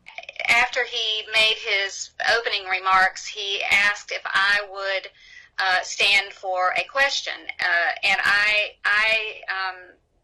After 0.47 0.85
he 0.85 1.23
made 1.33 1.57
his 1.57 2.11
opening 2.37 2.65
remarks, 2.65 3.27
he 3.27 3.61
asked 3.69 4.11
if 4.11 4.21
I 4.25 4.61
would 4.71 5.09
uh, 5.59 5.81
stand 5.83 6.33
for 6.33 6.73
a 6.77 6.83
question, 6.85 7.33
uh, 7.59 7.91
and 8.03 8.19
I 8.23 8.71
I 8.85 9.41
um, 9.49 9.75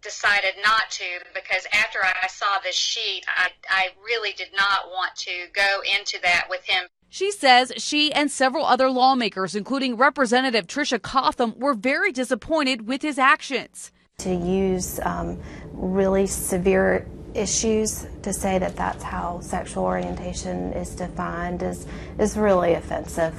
decided 0.02 0.54
not 0.64 0.90
to 0.92 1.04
because 1.34 1.66
after 1.74 2.00
I 2.04 2.28
saw 2.28 2.60
this 2.64 2.76
sheet, 2.76 3.24
I 3.28 3.50
I 3.70 3.90
really 4.04 4.32
did 4.34 4.50
not 4.56 4.90
want 4.90 5.16
to 5.18 5.48
go 5.54 5.82
into 6.00 6.20
that 6.22 6.48
with 6.50 6.64
him. 6.66 6.88
She 7.10 7.32
says 7.32 7.72
she 7.78 8.12
and 8.12 8.30
several 8.30 8.66
other 8.66 8.90
lawmakers, 8.90 9.56
including 9.56 9.96
Representative 9.96 10.68
Tricia 10.68 11.02
Cotham, 11.02 11.58
were 11.58 11.74
very 11.74 12.12
disappointed 12.12 12.88
with 12.88 13.02
his 13.02 13.18
actions. 13.18 13.92
To 14.20 14.34
use 14.34 15.00
um, 15.02 15.40
really 15.74 16.28
severe 16.28 17.06
issues 17.34 18.08
to 18.24 18.32
say 18.32 18.58
that 18.60 18.76
that's 18.76 19.04
how 19.04 19.40
sexual 19.42 19.84
orientation 19.84 20.72
is 20.74 20.96
defined 20.96 21.62
is 21.62 21.86
is 22.18 22.38
really 22.38 22.74
offensive. 22.74 23.36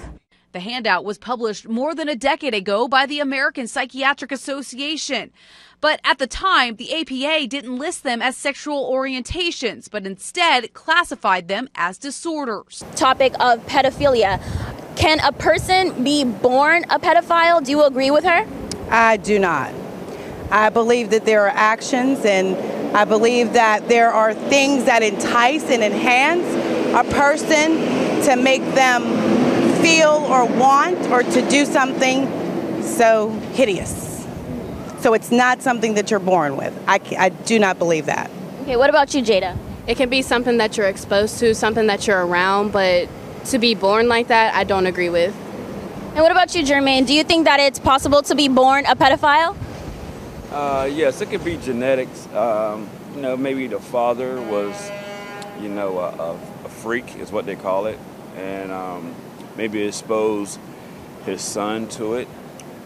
The 0.56 0.60
handout 0.60 1.04
was 1.04 1.18
published 1.18 1.68
more 1.68 1.94
than 1.94 2.08
a 2.08 2.16
decade 2.16 2.54
ago 2.54 2.88
by 2.88 3.04
the 3.04 3.20
American 3.20 3.68
Psychiatric 3.68 4.32
Association. 4.32 5.30
But 5.82 6.00
at 6.02 6.18
the 6.18 6.26
time, 6.26 6.76
the 6.76 6.94
APA 6.94 7.46
didn't 7.48 7.76
list 7.76 8.04
them 8.04 8.22
as 8.22 8.38
sexual 8.38 8.90
orientations, 8.90 9.90
but 9.90 10.06
instead 10.06 10.72
classified 10.72 11.48
them 11.48 11.68
as 11.74 11.98
disorders. 11.98 12.82
Topic 12.94 13.34
of 13.38 13.66
pedophilia. 13.66 14.40
Can 14.96 15.20
a 15.20 15.30
person 15.30 16.02
be 16.02 16.24
born 16.24 16.84
a 16.88 16.98
pedophile? 16.98 17.62
Do 17.62 17.72
you 17.72 17.84
agree 17.84 18.10
with 18.10 18.24
her? 18.24 18.46
I 18.88 19.18
do 19.18 19.38
not. 19.38 19.74
I 20.50 20.70
believe 20.70 21.10
that 21.10 21.26
there 21.26 21.42
are 21.42 21.54
actions 21.54 22.24
and 22.24 22.56
I 22.96 23.04
believe 23.04 23.52
that 23.52 23.90
there 23.90 24.10
are 24.10 24.32
things 24.32 24.84
that 24.84 25.02
entice 25.02 25.64
and 25.64 25.82
enhance 25.82 26.46
a 26.94 27.04
person 27.12 28.06
to 28.22 28.36
make 28.36 28.62
them 28.74 29.35
feel 29.86 30.26
or 30.28 30.44
want 30.46 30.98
or 31.12 31.22
to 31.22 31.48
do 31.48 31.64
something 31.64 32.26
so 32.82 33.30
hideous. 33.54 34.26
So 34.98 35.14
it's 35.14 35.30
not 35.30 35.62
something 35.62 35.94
that 35.94 36.10
you're 36.10 36.18
born 36.18 36.56
with. 36.56 36.76
I, 36.88 36.98
I 37.16 37.28
do 37.28 37.60
not 37.60 37.78
believe 37.78 38.06
that. 38.06 38.28
Okay, 38.62 38.76
what 38.76 38.90
about 38.90 39.14
you, 39.14 39.22
Jada? 39.22 39.56
It 39.86 39.96
can 39.96 40.08
be 40.08 40.22
something 40.22 40.56
that 40.56 40.76
you're 40.76 40.88
exposed 40.88 41.38
to, 41.38 41.54
something 41.54 41.86
that 41.86 42.08
you're 42.08 42.26
around, 42.26 42.72
but 42.72 43.08
to 43.44 43.60
be 43.60 43.76
born 43.76 44.08
like 44.08 44.26
that, 44.26 44.56
I 44.56 44.64
don't 44.64 44.86
agree 44.86 45.08
with. 45.08 45.32
And 46.14 46.18
what 46.18 46.32
about 46.32 46.52
you, 46.56 46.64
Jermaine? 46.64 47.06
Do 47.06 47.14
you 47.14 47.22
think 47.22 47.44
that 47.44 47.60
it's 47.60 47.78
possible 47.78 48.22
to 48.22 48.34
be 48.34 48.48
born 48.48 48.86
a 48.86 48.96
pedophile? 48.96 49.56
Uh, 50.50 50.90
yes, 50.92 51.20
it 51.20 51.30
could 51.30 51.44
be 51.44 51.58
genetics. 51.58 52.26
Um, 52.34 52.90
you 53.14 53.20
know, 53.20 53.36
maybe 53.36 53.68
the 53.68 53.78
father 53.78 54.40
was, 54.40 54.90
you 55.60 55.68
know, 55.68 55.98
a, 55.98 56.08
a, 56.10 56.32
a 56.64 56.68
freak, 56.68 57.16
is 57.18 57.30
what 57.30 57.46
they 57.46 57.54
call 57.54 57.86
it. 57.86 58.00
And 58.36 58.72
um, 58.72 59.14
maybe 59.56 59.82
expose 59.82 60.58
his 61.24 61.40
son 61.40 61.88
to 61.88 62.14
it, 62.14 62.28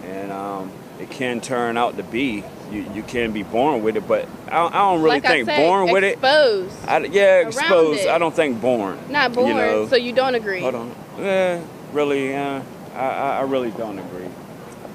and 0.05 0.33
um, 0.33 0.73
it 0.99 1.11
can 1.11 1.41
turn 1.41 1.77
out 1.77 1.97
to 1.97 2.03
be 2.03 2.45
you, 2.71 2.87
you 2.95 3.03
can 3.03 3.33
be 3.33 3.43
born 3.43 3.83
with 3.83 3.97
it, 3.97 4.07
but 4.07 4.29
I, 4.49 4.67
I 4.67 4.71
don't 4.71 5.03
really 5.03 5.17
like 5.17 5.25
think 5.25 5.47
said, 5.47 5.57
born 5.57 5.91
with 5.91 6.05
exposed 6.05 6.75
it. 6.85 6.89
I, 6.89 6.99
yeah, 6.99 7.47
exposed. 7.47 8.01
it. 8.01 8.09
I 8.09 8.19
don't 8.19 8.35
think 8.35 8.61
born. 8.61 8.99
Not 9.11 9.33
born, 9.33 9.49
You 9.49 9.55
know, 9.55 9.89
so 9.89 9.97
you 9.97 10.13
don't 10.13 10.35
agree. 10.35 10.61
hold 10.61 10.75
on. 10.75 10.95
Yeah, 11.19 11.61
really. 11.93 12.35
Uh, 12.35 12.63
I, 12.95 13.39
I 13.39 13.43
really 13.43 13.71
don't 13.73 13.99
agree. 13.99 14.29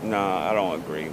No, 0.04 0.20
I 0.20 0.54
don't 0.54 0.80
agree. 0.82 1.10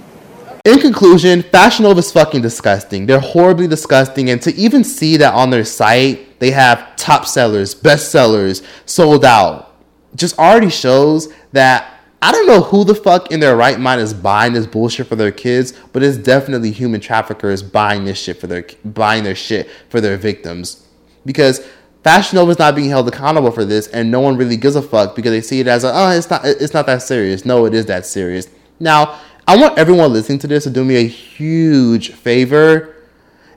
In 0.65 0.79
conclusion, 0.79 1.41
Fashion 1.43 1.83
Nova 1.83 1.99
is 1.99 2.11
fucking 2.11 2.41
disgusting. 2.41 3.05
They're 3.05 3.19
horribly 3.19 3.67
disgusting, 3.67 4.29
and 4.29 4.41
to 4.43 4.53
even 4.55 4.83
see 4.83 5.17
that 5.17 5.33
on 5.33 5.49
their 5.49 5.65
site 5.65 6.39
they 6.39 6.51
have 6.51 6.95
top 6.95 7.25
sellers, 7.25 7.73
best 7.73 8.11
sellers, 8.11 8.61
sold 8.85 9.25
out, 9.25 9.72
just 10.15 10.37
already 10.37 10.69
shows 10.69 11.33
that 11.51 11.99
I 12.21 12.31
don't 12.31 12.47
know 12.47 12.61
who 12.61 12.85
the 12.85 12.95
fuck 12.95 13.31
in 13.31 13.41
their 13.41 13.55
right 13.55 13.79
mind 13.79 13.99
is 13.99 14.13
buying 14.13 14.53
this 14.53 14.65
bullshit 14.65 15.07
for 15.07 15.17
their 15.17 15.31
kids, 15.31 15.73
but 15.91 16.01
it's 16.03 16.17
definitely 16.17 16.71
human 16.71 17.01
traffickers 17.01 17.61
buying 17.61 18.05
this 18.05 18.17
shit 18.17 18.39
for 18.39 18.47
their 18.47 18.65
buying 18.85 19.25
their 19.25 19.35
shit 19.35 19.69
for 19.89 19.99
their 19.99 20.15
victims. 20.15 20.87
Because 21.25 21.67
Fashion 22.03 22.35
Nova 22.35 22.51
is 22.51 22.59
not 22.59 22.75
being 22.75 22.89
held 22.89 23.07
accountable 23.07 23.51
for 23.51 23.63
this, 23.63 23.87
and 23.87 24.11
no 24.11 24.19
one 24.19 24.35
really 24.37 24.57
gives 24.57 24.75
a 24.75 24.81
fuck 24.81 25.15
because 25.15 25.31
they 25.31 25.41
see 25.41 25.61
it 25.61 25.67
as 25.67 25.85
a, 25.85 25.91
oh, 25.93 26.09
it's 26.09 26.29
not, 26.29 26.45
it's 26.45 26.73
not 26.73 26.85
that 26.85 27.01
serious. 27.01 27.45
No, 27.45 27.65
it 27.65 27.73
is 27.73 27.85
that 27.85 28.05
serious. 28.05 28.47
Now, 28.79 29.19
I 29.47 29.57
want 29.57 29.77
everyone 29.77 30.11
listening 30.11 30.39
to 30.39 30.47
this 30.47 30.63
to 30.65 30.69
do 30.69 30.83
me 30.83 30.95
a 30.97 31.07
huge 31.07 32.11
favor 32.11 32.95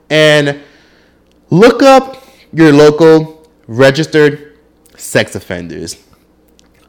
and 0.09 0.61
look 1.49 1.83
up 1.83 2.25
your 2.53 2.71
local 2.71 3.49
registered 3.67 4.57
sex 4.95 5.35
offenders. 5.35 6.06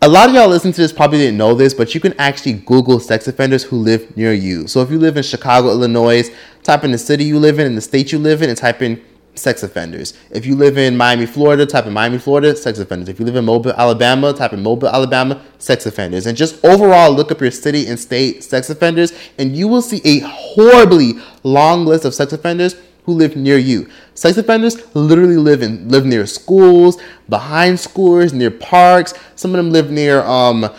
A 0.01 0.07
lot 0.09 0.29
of 0.29 0.35
y'all 0.37 0.47
listening 0.47 0.73
to 0.75 0.81
this 0.81 0.93
probably 0.93 1.19
didn't 1.19 1.39
know 1.39 1.55
this, 1.55 1.75
but 1.75 1.93
you 1.93 2.01
can 2.01 2.13
actually 2.21 2.53
Google 2.53 3.01
sex 3.01 3.27
offenders 3.27 3.65
who 3.65 3.79
live 3.79 4.17
near 4.17 4.33
you. 4.33 4.69
So 4.69 4.81
if 4.81 4.93
you 4.93 4.99
live 4.99 5.17
in 5.17 5.25
Chicago, 5.25 5.71
Illinois, 5.71 6.31
type 6.63 6.85
in 6.85 6.93
the 6.93 6.99
city 6.99 7.25
you 7.25 7.41
live 7.41 7.59
in 7.59 7.67
and 7.67 7.77
the 7.77 7.81
state 7.81 8.13
you 8.13 8.21
live 8.21 8.41
in 8.41 8.49
and 8.49 8.57
type 8.57 8.81
in 8.81 9.05
sex 9.35 9.65
offenders. 9.65 10.15
If 10.31 10.47
you 10.47 10.55
live 10.55 10.79
in 10.79 10.97
Miami, 10.97 11.27
Florida, 11.27 11.67
type 11.67 11.87
in 11.87 11.93
Miami, 11.93 12.19
Florida, 12.19 12.55
sex 12.55 12.79
offenders. 12.79 13.09
If 13.09 13.19
you 13.19 13.27
live 13.27 13.35
in 13.35 13.45
Mobile, 13.45 13.73
Alabama, 13.73 14.33
type 14.33 14.53
in 14.53 14.63
Mobile, 14.63 14.87
Alabama, 14.87 15.45
sex 15.59 15.85
offenders. 15.85 16.27
And 16.27 16.39
just 16.39 16.65
overall 16.65 17.11
look 17.11 17.33
up 17.33 17.41
your 17.41 17.51
city 17.51 17.89
and 17.89 17.99
state 17.99 18.45
sex 18.45 18.71
offenders, 18.71 19.13
and 19.37 19.57
you 19.57 19.67
will 19.67 19.83
see 19.83 20.01
a 20.05 20.21
horribly 20.21 21.15
long 21.43 21.85
list 21.85 22.05
of 22.05 22.15
sex 22.15 22.33
offenders 22.33 22.77
who 23.09 23.15
live 23.15 23.37
near 23.37 23.57
you. 23.57 23.89
Sex 24.13 24.37
offenders 24.37 24.95
literally 24.95 25.39
live 25.39 25.63
in 25.63 25.89
live 25.89 26.05
near 26.05 26.27
schools, 26.27 27.01
behind 27.27 27.81
schools, 27.81 28.35
near 28.35 28.51
parks. 28.51 29.15
Some 29.35 29.53
of 29.53 29.57
them 29.57 29.73
live 29.73 29.91
near 29.91 30.21
um 30.25 30.71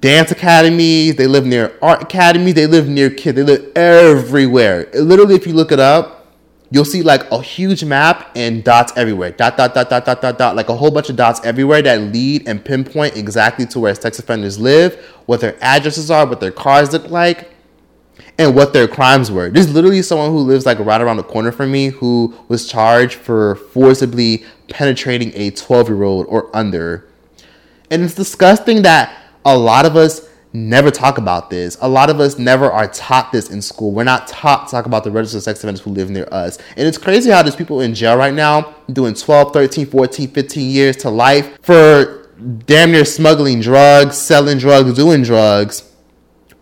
dance 0.00 0.32
academies, 0.32 1.14
they 1.14 1.28
live 1.28 1.46
near 1.46 1.78
art 1.80 2.02
academies, 2.02 2.54
they 2.54 2.66
live 2.66 2.88
near 2.88 3.10
kids, 3.10 3.36
they 3.36 3.44
live 3.44 3.70
everywhere. 3.76 4.88
Literally, 4.92 5.36
if 5.36 5.46
you 5.46 5.52
look 5.52 5.70
it 5.70 5.78
up, 5.78 6.26
you'll 6.72 6.84
see 6.84 7.02
like 7.02 7.30
a 7.30 7.40
huge 7.40 7.84
map 7.84 8.32
and 8.34 8.64
dots 8.64 8.92
everywhere. 8.96 9.30
Dot, 9.30 9.56
dot, 9.56 9.72
dot, 9.72 9.88
dot, 9.88 10.04
dot, 10.04 10.20
dot, 10.20 10.36
dot. 10.36 10.56
Like 10.56 10.70
a 10.70 10.76
whole 10.76 10.90
bunch 10.90 11.10
of 11.10 11.14
dots 11.14 11.40
everywhere 11.44 11.80
that 11.82 12.00
lead 12.12 12.48
and 12.48 12.62
pinpoint 12.64 13.16
exactly 13.16 13.66
to 13.66 13.78
where 13.78 13.94
sex 13.94 14.18
offenders 14.18 14.58
live, 14.58 14.96
what 15.26 15.40
their 15.40 15.56
addresses 15.60 16.10
are, 16.10 16.26
what 16.26 16.40
their 16.40 16.50
cars 16.50 16.92
look 16.92 17.08
like, 17.08 17.52
and 18.38 18.54
what 18.54 18.72
their 18.72 18.86
crimes 18.86 19.30
were. 19.30 19.50
There's 19.50 19.72
literally 19.72 20.00
someone 20.02 20.30
who 20.30 20.38
lives 20.38 20.64
like 20.64 20.78
right 20.78 21.00
around 21.00 21.16
the 21.16 21.24
corner 21.24 21.50
from 21.50 21.72
me 21.72 21.88
who 21.88 22.34
was 22.46 22.68
charged 22.68 23.16
for 23.16 23.56
forcibly 23.56 24.44
penetrating 24.68 25.32
a 25.34 25.50
12 25.50 25.88
year 25.88 26.02
old 26.04 26.26
or 26.28 26.54
under. 26.56 27.06
And 27.90 28.02
it's 28.02 28.14
disgusting 28.14 28.82
that 28.82 29.12
a 29.44 29.56
lot 29.56 29.86
of 29.86 29.96
us 29.96 30.28
never 30.52 30.90
talk 30.90 31.18
about 31.18 31.50
this. 31.50 31.76
A 31.80 31.88
lot 31.88 32.10
of 32.10 32.20
us 32.20 32.38
never 32.38 32.70
are 32.70 32.88
taught 32.88 33.32
this 33.32 33.50
in 33.50 33.60
school. 33.60 33.92
We're 33.92 34.04
not 34.04 34.28
taught 34.28 34.66
to 34.68 34.70
talk 34.70 34.86
about 34.86 35.04
the 35.04 35.10
registered 35.10 35.42
sex 35.42 35.60
offenders 35.60 35.80
who 35.80 35.90
live 35.90 36.10
near 36.10 36.28
us. 36.30 36.58
And 36.76 36.86
it's 36.86 36.98
crazy 36.98 37.30
how 37.30 37.42
there's 37.42 37.56
people 37.56 37.80
in 37.80 37.94
jail 37.94 38.16
right 38.16 38.34
now 38.34 38.74
doing 38.92 39.14
12, 39.14 39.52
13, 39.52 39.86
14, 39.86 40.28
15 40.28 40.70
years 40.70 40.96
to 40.98 41.10
life 41.10 41.58
for 41.62 42.30
damn 42.66 42.92
near 42.92 43.04
smuggling 43.04 43.60
drugs, 43.60 44.16
selling 44.16 44.58
drugs, 44.58 44.94
doing 44.94 45.22
drugs. 45.22 45.87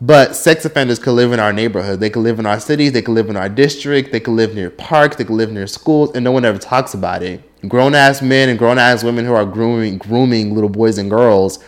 But 0.01 0.37
sex 0.37 0.65
offenders 0.65 0.99
could 0.99 1.13
live 1.13 1.33
in 1.33 1.41
our 1.41 1.53
neighborhood. 1.53 2.01
They 2.01 2.11
could 2.11 2.21
live 2.21 2.39
in 2.39 2.45
our 2.45 2.61
cities. 2.61 2.93
They 2.93 3.01
could 3.01 3.15
live 3.15 3.31
in 3.31 3.37
our 3.37 3.49
district. 3.49 4.13
They 4.13 4.21
could 4.21 4.35
live 4.35 4.55
near 4.55 4.71
parks. 4.71 5.17
They 5.17 5.25
could 5.25 5.37
live 5.37 5.51
near 5.51 5.67
schools, 5.67 6.15
and 6.15 6.23
no 6.23 6.33
one 6.33 6.45
ever 6.45 6.59
talks 6.59 6.93
about 6.93 7.23
it. 7.23 7.43
Grown 7.67 7.95
ass 7.95 8.21
men 8.21 8.51
and 8.51 8.59
grown 8.59 8.79
ass 8.79 9.03
women 9.03 9.25
who 9.25 9.33
are 9.33 9.47
grooming 9.47 9.97
grooming 9.99 10.55
little 10.55 10.69
boys 10.69 10.99
and 10.99 11.09
girls 11.09 11.59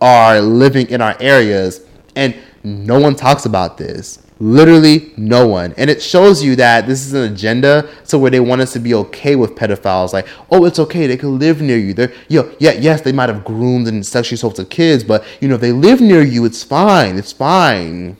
are 0.00 0.40
living 0.40 0.88
in 0.88 1.00
our 1.00 1.16
areas 1.20 1.84
and 2.16 2.34
no 2.62 2.98
one 2.98 3.14
talks 3.14 3.46
about 3.46 3.78
this 3.78 4.22
literally 4.40 5.12
no 5.16 5.46
one. 5.46 5.74
And 5.76 5.90
it 5.90 6.02
shows 6.02 6.42
you 6.42 6.56
that 6.56 6.86
this 6.86 7.04
is 7.04 7.12
an 7.12 7.32
agenda 7.32 7.88
so 8.04 8.18
where 8.18 8.30
they 8.30 8.40
want 8.40 8.60
us 8.60 8.72
to 8.74 8.78
be 8.78 8.94
okay 8.94 9.36
with 9.36 9.54
pedophiles. 9.54 10.12
Like 10.12 10.28
oh 10.50 10.64
it's 10.64 10.78
okay 10.78 11.06
they 11.06 11.16
can 11.16 11.38
live 11.38 11.60
near 11.60 11.78
you. 11.78 11.94
They're 11.94 12.12
yo 12.28 12.54
yeah 12.58 12.72
yes 12.72 13.00
they 13.00 13.12
might 13.12 13.28
have 13.28 13.44
groomed 13.44 13.88
and 13.88 14.04
sexually 14.04 14.36
assaulted 14.36 14.70
kids 14.70 15.02
but 15.04 15.24
you 15.40 15.48
know 15.48 15.56
if 15.56 15.60
they 15.60 15.72
live 15.72 16.00
near 16.00 16.22
you 16.22 16.44
it's 16.44 16.62
fine. 16.62 17.16
It's 17.16 17.32
fine. 17.32 18.16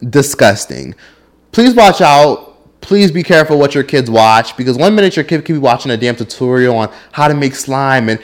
Disgusting. 0.00 0.94
Please 1.52 1.74
watch 1.74 2.00
out. 2.00 2.46
Please 2.80 3.10
be 3.10 3.22
careful 3.22 3.58
what 3.58 3.74
your 3.74 3.84
kids 3.84 4.08
watch 4.08 4.56
because 4.56 4.78
one 4.78 4.94
minute 4.94 5.16
your 5.16 5.24
kid 5.24 5.44
could 5.44 5.54
be 5.54 5.58
watching 5.58 5.90
a 5.90 5.96
damn 5.96 6.16
tutorial 6.16 6.76
on 6.76 6.92
how 7.12 7.28
to 7.28 7.34
make 7.34 7.54
slime 7.54 8.08
and 8.08 8.20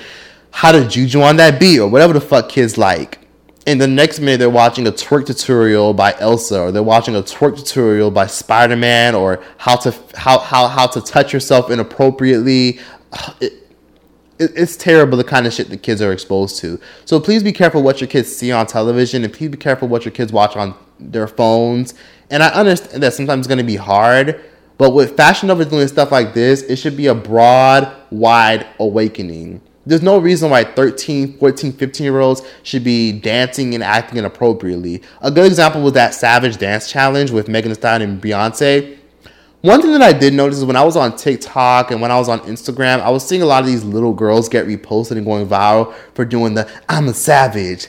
how 0.52 0.70
to 0.70 0.88
juju 0.88 1.20
on 1.20 1.36
that 1.36 1.58
beat 1.58 1.80
or 1.80 1.88
whatever 1.88 2.12
the 2.12 2.20
fuck 2.20 2.48
kids 2.48 2.78
like. 2.78 3.23
And 3.66 3.80
the 3.80 3.86
next 3.86 4.20
minute 4.20 4.38
they're 4.38 4.50
watching 4.50 4.86
a 4.86 4.92
twerk 4.92 5.26
tutorial 5.26 5.94
by 5.94 6.14
Elsa 6.18 6.60
or 6.60 6.72
they're 6.72 6.82
watching 6.82 7.16
a 7.16 7.22
twerk 7.22 7.56
tutorial 7.56 8.10
by 8.10 8.26
Spider-Man 8.26 9.14
or 9.14 9.42
how 9.56 9.76
to 9.76 9.94
how 10.14 10.38
how 10.38 10.68
how 10.68 10.86
to 10.86 11.00
touch 11.00 11.32
yourself 11.32 11.70
inappropriately. 11.70 12.78
It, 13.40 13.52
it, 14.38 14.52
it's 14.56 14.76
terrible 14.76 15.16
the 15.16 15.24
kind 15.24 15.46
of 15.46 15.52
shit 15.52 15.70
the 15.70 15.76
kids 15.76 16.02
are 16.02 16.12
exposed 16.12 16.58
to. 16.58 16.78
So 17.04 17.20
please 17.20 17.42
be 17.42 17.52
careful 17.52 17.82
what 17.82 18.00
your 18.00 18.08
kids 18.08 18.34
see 18.34 18.52
on 18.52 18.66
television 18.66 19.24
and 19.24 19.32
please 19.32 19.48
be 19.48 19.56
careful 19.56 19.88
what 19.88 20.04
your 20.04 20.12
kids 20.12 20.32
watch 20.32 20.56
on 20.56 20.74
their 20.98 21.28
phones. 21.28 21.94
And 22.30 22.42
I 22.42 22.48
understand 22.48 23.02
that 23.02 23.14
sometimes 23.14 23.40
it's 23.40 23.48
going 23.48 23.58
to 23.58 23.64
be 23.64 23.76
hard, 23.76 24.40
but 24.76 24.90
with 24.90 25.16
Fashion 25.16 25.48
Nova 25.48 25.64
doing 25.64 25.86
stuff 25.88 26.10
like 26.10 26.34
this, 26.34 26.62
it 26.62 26.76
should 26.76 26.96
be 26.96 27.06
a 27.06 27.14
broad, 27.14 27.94
wide 28.10 28.66
awakening. 28.78 29.60
There's 29.86 30.02
no 30.02 30.18
reason 30.18 30.50
why 30.50 30.64
13, 30.64 31.38
14, 31.38 31.72
15 31.72 32.04
year 32.04 32.20
olds 32.20 32.42
should 32.62 32.84
be 32.84 33.12
dancing 33.12 33.74
and 33.74 33.84
acting 33.84 34.18
inappropriately. 34.18 35.02
A 35.20 35.30
good 35.30 35.46
example 35.46 35.82
was 35.82 35.92
that 35.92 36.14
Savage 36.14 36.56
Dance 36.56 36.90
Challenge 36.90 37.30
with 37.30 37.48
Megan 37.48 37.70
Thee 37.70 37.76
Stallion 37.76 38.10
and 38.10 38.22
Beyonce. 38.22 38.98
One 39.64 39.80
thing 39.80 39.92
that 39.92 40.02
I 40.02 40.12
did 40.12 40.34
notice 40.34 40.58
is 40.58 40.66
when 40.66 40.76
I 40.76 40.84
was 40.84 40.94
on 40.94 41.16
TikTok 41.16 41.90
and 41.90 42.02
when 42.02 42.10
I 42.10 42.18
was 42.18 42.28
on 42.28 42.40
Instagram, 42.40 43.00
I 43.00 43.08
was 43.08 43.26
seeing 43.26 43.40
a 43.40 43.46
lot 43.46 43.62
of 43.62 43.66
these 43.66 43.82
little 43.82 44.12
girls 44.12 44.46
get 44.46 44.66
reposted 44.66 45.12
and 45.12 45.24
going 45.24 45.46
viral 45.46 45.94
for 46.12 46.26
doing 46.26 46.52
the 46.52 46.70
I'm 46.86 47.08
a 47.08 47.14
savage, 47.14 47.86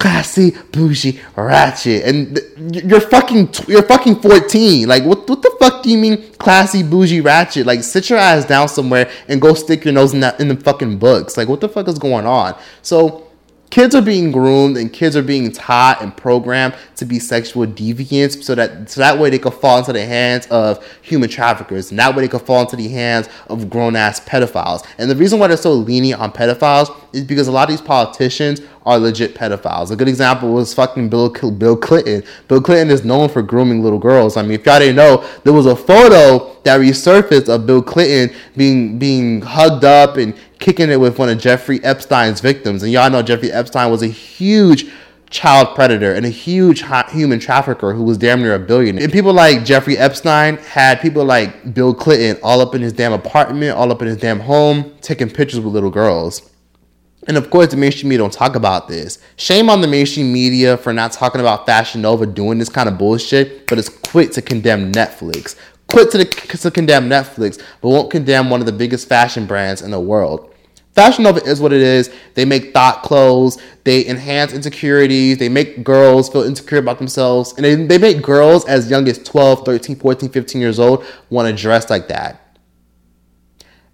classy, 0.00 0.50
bougie, 0.72 1.20
ratchet. 1.36 2.02
And 2.02 2.74
you're 2.74 3.00
fucking 3.00 3.54
you're 3.68 3.84
fucking 3.84 4.16
14. 4.16 4.88
Like 4.88 5.04
what 5.04 5.30
what 5.30 5.42
the 5.42 5.56
fuck 5.60 5.84
do 5.84 5.90
you 5.90 5.98
mean 5.98 6.32
classy, 6.38 6.82
bougie, 6.82 7.20
ratchet? 7.20 7.66
Like 7.66 7.84
sit 7.84 8.10
your 8.10 8.18
ass 8.18 8.44
down 8.44 8.66
somewhere 8.66 9.08
and 9.28 9.40
go 9.40 9.54
stick 9.54 9.84
your 9.84 9.94
nose 9.94 10.14
in 10.14 10.18
that 10.20 10.40
in 10.40 10.48
the 10.48 10.56
fucking 10.56 10.98
books. 10.98 11.36
Like 11.36 11.46
what 11.46 11.60
the 11.60 11.68
fuck 11.68 11.86
is 11.86 12.00
going 12.00 12.26
on? 12.26 12.58
So 12.82 13.28
kids 13.72 13.94
are 13.94 14.02
being 14.02 14.30
groomed 14.30 14.76
and 14.76 14.92
kids 14.92 15.16
are 15.16 15.22
being 15.22 15.50
taught 15.50 16.02
and 16.02 16.14
programmed 16.14 16.74
to 16.94 17.06
be 17.06 17.18
sexual 17.18 17.66
deviants 17.66 18.42
so 18.42 18.54
that 18.54 18.88
so 18.90 19.00
that 19.00 19.18
way 19.18 19.30
they 19.30 19.38
could 19.38 19.54
fall 19.54 19.78
into 19.78 19.94
the 19.94 20.04
hands 20.04 20.46
of 20.48 20.86
human 21.00 21.28
traffickers 21.28 21.88
and 21.88 21.98
that 21.98 22.14
way 22.14 22.20
they 22.20 22.28
could 22.28 22.42
fall 22.42 22.60
into 22.60 22.76
the 22.76 22.86
hands 22.88 23.30
of 23.48 23.70
grown-ass 23.70 24.20
pedophiles 24.26 24.86
and 24.98 25.10
the 25.10 25.16
reason 25.16 25.38
why 25.38 25.48
they're 25.48 25.56
so 25.56 25.72
lenient 25.72 26.20
on 26.20 26.30
pedophiles 26.30 26.94
is 27.14 27.24
because 27.24 27.48
a 27.48 27.52
lot 27.52 27.62
of 27.62 27.70
these 27.70 27.80
politicians 27.80 28.60
are 28.84 28.98
legit 28.98 29.34
pedophiles. 29.34 29.90
A 29.90 29.96
good 29.96 30.08
example 30.08 30.52
was 30.52 30.74
fucking 30.74 31.08
Bill 31.08 31.28
Bill 31.30 31.76
Clinton. 31.76 32.22
Bill 32.48 32.60
Clinton 32.60 32.90
is 32.90 33.04
known 33.04 33.28
for 33.28 33.42
grooming 33.42 33.82
little 33.82 33.98
girls. 33.98 34.36
I 34.36 34.42
mean, 34.42 34.52
if 34.52 34.66
y'all 34.66 34.78
didn't 34.78 34.96
know, 34.96 35.24
there 35.44 35.52
was 35.52 35.66
a 35.66 35.76
photo 35.76 36.56
that 36.64 36.80
resurfaced 36.80 37.48
of 37.48 37.66
Bill 37.66 37.82
Clinton 37.82 38.36
being 38.56 38.98
being 38.98 39.40
hugged 39.40 39.84
up 39.84 40.16
and 40.16 40.34
kicking 40.62 40.90
it 40.90 41.00
with 41.00 41.18
one 41.18 41.28
of 41.28 41.38
Jeffrey 41.38 41.82
Epstein's 41.84 42.40
victims. 42.40 42.84
And 42.84 42.92
y'all 42.92 43.10
know 43.10 43.20
Jeffrey 43.20 43.50
Epstein 43.50 43.90
was 43.90 44.02
a 44.02 44.06
huge 44.06 44.86
child 45.28 45.74
predator 45.74 46.14
and 46.14 46.24
a 46.24 46.28
huge 46.28 46.84
human 47.10 47.40
trafficker 47.40 47.92
who 47.92 48.04
was 48.04 48.16
damn 48.16 48.40
near 48.40 48.54
a 48.54 48.58
billionaire. 48.60 49.02
And 49.02 49.12
people 49.12 49.32
like 49.32 49.64
Jeffrey 49.64 49.98
Epstein 49.98 50.58
had 50.58 51.00
people 51.00 51.24
like 51.24 51.74
Bill 51.74 51.92
Clinton 51.92 52.40
all 52.44 52.60
up 52.60 52.74
in 52.76 52.82
his 52.82 52.92
damn 52.92 53.12
apartment, 53.12 53.76
all 53.76 53.90
up 53.90 54.02
in 54.02 54.08
his 54.08 54.18
damn 54.18 54.38
home, 54.38 54.94
taking 55.00 55.28
pictures 55.28 55.58
with 55.58 55.74
little 55.74 55.90
girls. 55.90 56.48
And 57.26 57.36
of 57.36 57.50
course, 57.50 57.68
the 57.68 57.76
mainstream 57.76 58.10
media 58.10 58.18
don't 58.18 58.32
talk 58.32 58.54
about 58.54 58.88
this. 58.88 59.18
Shame 59.36 59.68
on 59.68 59.80
the 59.80 59.88
mainstream 59.88 60.32
media 60.32 60.76
for 60.76 60.92
not 60.92 61.12
talking 61.12 61.40
about 61.40 61.66
Fashion 61.66 62.02
Nova 62.02 62.24
doing 62.26 62.58
this 62.58 62.68
kind 62.68 62.88
of 62.88 62.98
bullshit, 62.98 63.66
but 63.68 63.78
it's 63.78 63.88
quick 63.88 64.30
to 64.32 64.42
condemn 64.42 64.92
Netflix. 64.92 65.56
Quick 65.88 66.10
to, 66.10 66.24
to 66.24 66.70
condemn 66.70 67.08
Netflix, 67.08 67.60
but 67.80 67.88
won't 67.88 68.10
condemn 68.10 68.48
one 68.48 68.60
of 68.60 68.66
the 68.66 68.72
biggest 68.72 69.08
fashion 69.08 69.46
brands 69.46 69.82
in 69.82 69.90
the 69.90 70.00
world. 70.00 70.51
Fashion 70.94 71.24
Nova 71.24 71.42
is 71.44 71.60
what 71.60 71.72
it 71.72 71.80
is. 71.80 72.12
They 72.34 72.44
make 72.44 72.74
thought 72.74 73.02
clothes. 73.02 73.60
They 73.84 74.06
enhance 74.06 74.52
insecurities. 74.52 75.38
They 75.38 75.48
make 75.48 75.82
girls 75.84 76.28
feel 76.28 76.42
insecure 76.42 76.78
about 76.78 76.98
themselves. 76.98 77.54
And 77.56 77.64
they, 77.64 77.74
they 77.74 77.98
make 77.98 78.22
girls 78.22 78.66
as 78.66 78.90
young 78.90 79.08
as 79.08 79.18
12, 79.18 79.64
13, 79.64 79.96
14, 79.96 80.28
15 80.28 80.60
years 80.60 80.78
old 80.78 81.04
want 81.30 81.48
to 81.48 81.60
dress 81.60 81.88
like 81.88 82.08
that. 82.08 82.58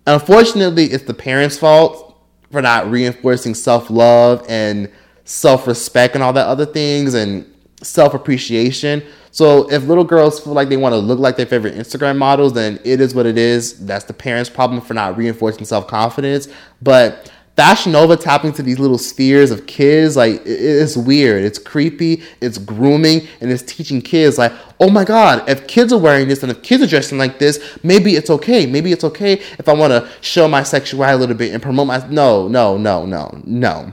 Unfortunately, 0.07 0.87
it's 0.87 1.05
the 1.05 1.15
parents' 1.15 1.59
fault 1.59 2.19
for 2.51 2.63
not 2.63 2.91
reinforcing 2.91 3.55
self 3.55 3.91
love 3.91 4.45
and 4.49 4.91
self 5.25 5.67
respect 5.67 6.15
and 6.15 6.25
all 6.25 6.33
that 6.33 6.47
other 6.47 6.67
things 6.67 7.15
and 7.15 7.47
self 7.83 8.15
appreciation. 8.15 9.05
So 9.39 9.71
if 9.71 9.85
little 9.85 10.03
girls 10.03 10.41
feel 10.41 10.53
like 10.53 10.69
they 10.69 10.77
want 10.77 10.95
to 10.95 10.97
look 10.97 11.21
like 11.21 11.37
their 11.37 11.47
favorite 11.47 11.77
Instagram 11.77 12.19
models, 12.19 12.55
then 12.55 12.81
it 12.83 13.01
is 13.01 13.15
what 13.15 13.25
it 13.25 13.39
is. 13.39 13.87
That's 13.87 14.05
the 14.05 14.13
parents' 14.13 14.51
problem 14.51 14.81
for 14.81 14.95
not 14.95 15.17
reinforcing 15.17 15.65
self 15.65 15.87
confidence. 15.87 16.49
But 16.83 17.31
Fashion 17.55 17.93
Nova 17.93 18.17
tapping 18.17 18.49
into 18.49 18.65
these 18.65 18.81
little 18.81 18.99
spheres 18.99 19.53
of 19.53 19.69
kids, 19.69 20.17
like 20.17 20.43
it's 20.45 20.97
weird, 20.97 21.45
it's 21.45 21.61
creepy, 21.61 22.25
it's 22.41 22.59
grooming, 22.59 23.29
and 23.41 23.53
it's 23.53 23.63
teaching 23.63 24.03
kids 24.03 24.39
like, 24.39 24.53
oh 24.81 24.91
my 24.91 25.05
god, 25.05 25.49
if 25.49 25.69
kids 25.69 25.93
are 25.93 26.01
wearing 26.01 26.27
this 26.27 26.43
and 26.43 26.51
if 26.51 26.61
kids 26.65 26.83
are 26.83 26.89
dressing 26.89 27.17
like 27.17 27.39
this, 27.39 27.79
maybe 27.85 28.17
it's 28.17 28.31
okay. 28.31 28.67
Maybe 28.67 28.91
it's 28.91 29.05
okay 29.05 29.35
if 29.35 29.69
I 29.69 29.73
want 29.73 29.93
to 29.93 30.11
show 30.21 30.49
my 30.49 30.65
sexuality 30.65 31.15
a 31.15 31.21
little 31.21 31.37
bit 31.37 31.55
and 31.55 31.63
promote 31.63 31.87
my. 31.87 32.05
No, 32.09 32.49
no, 32.49 32.77
no, 32.77 33.07
no, 33.07 33.41
no. 33.45 33.93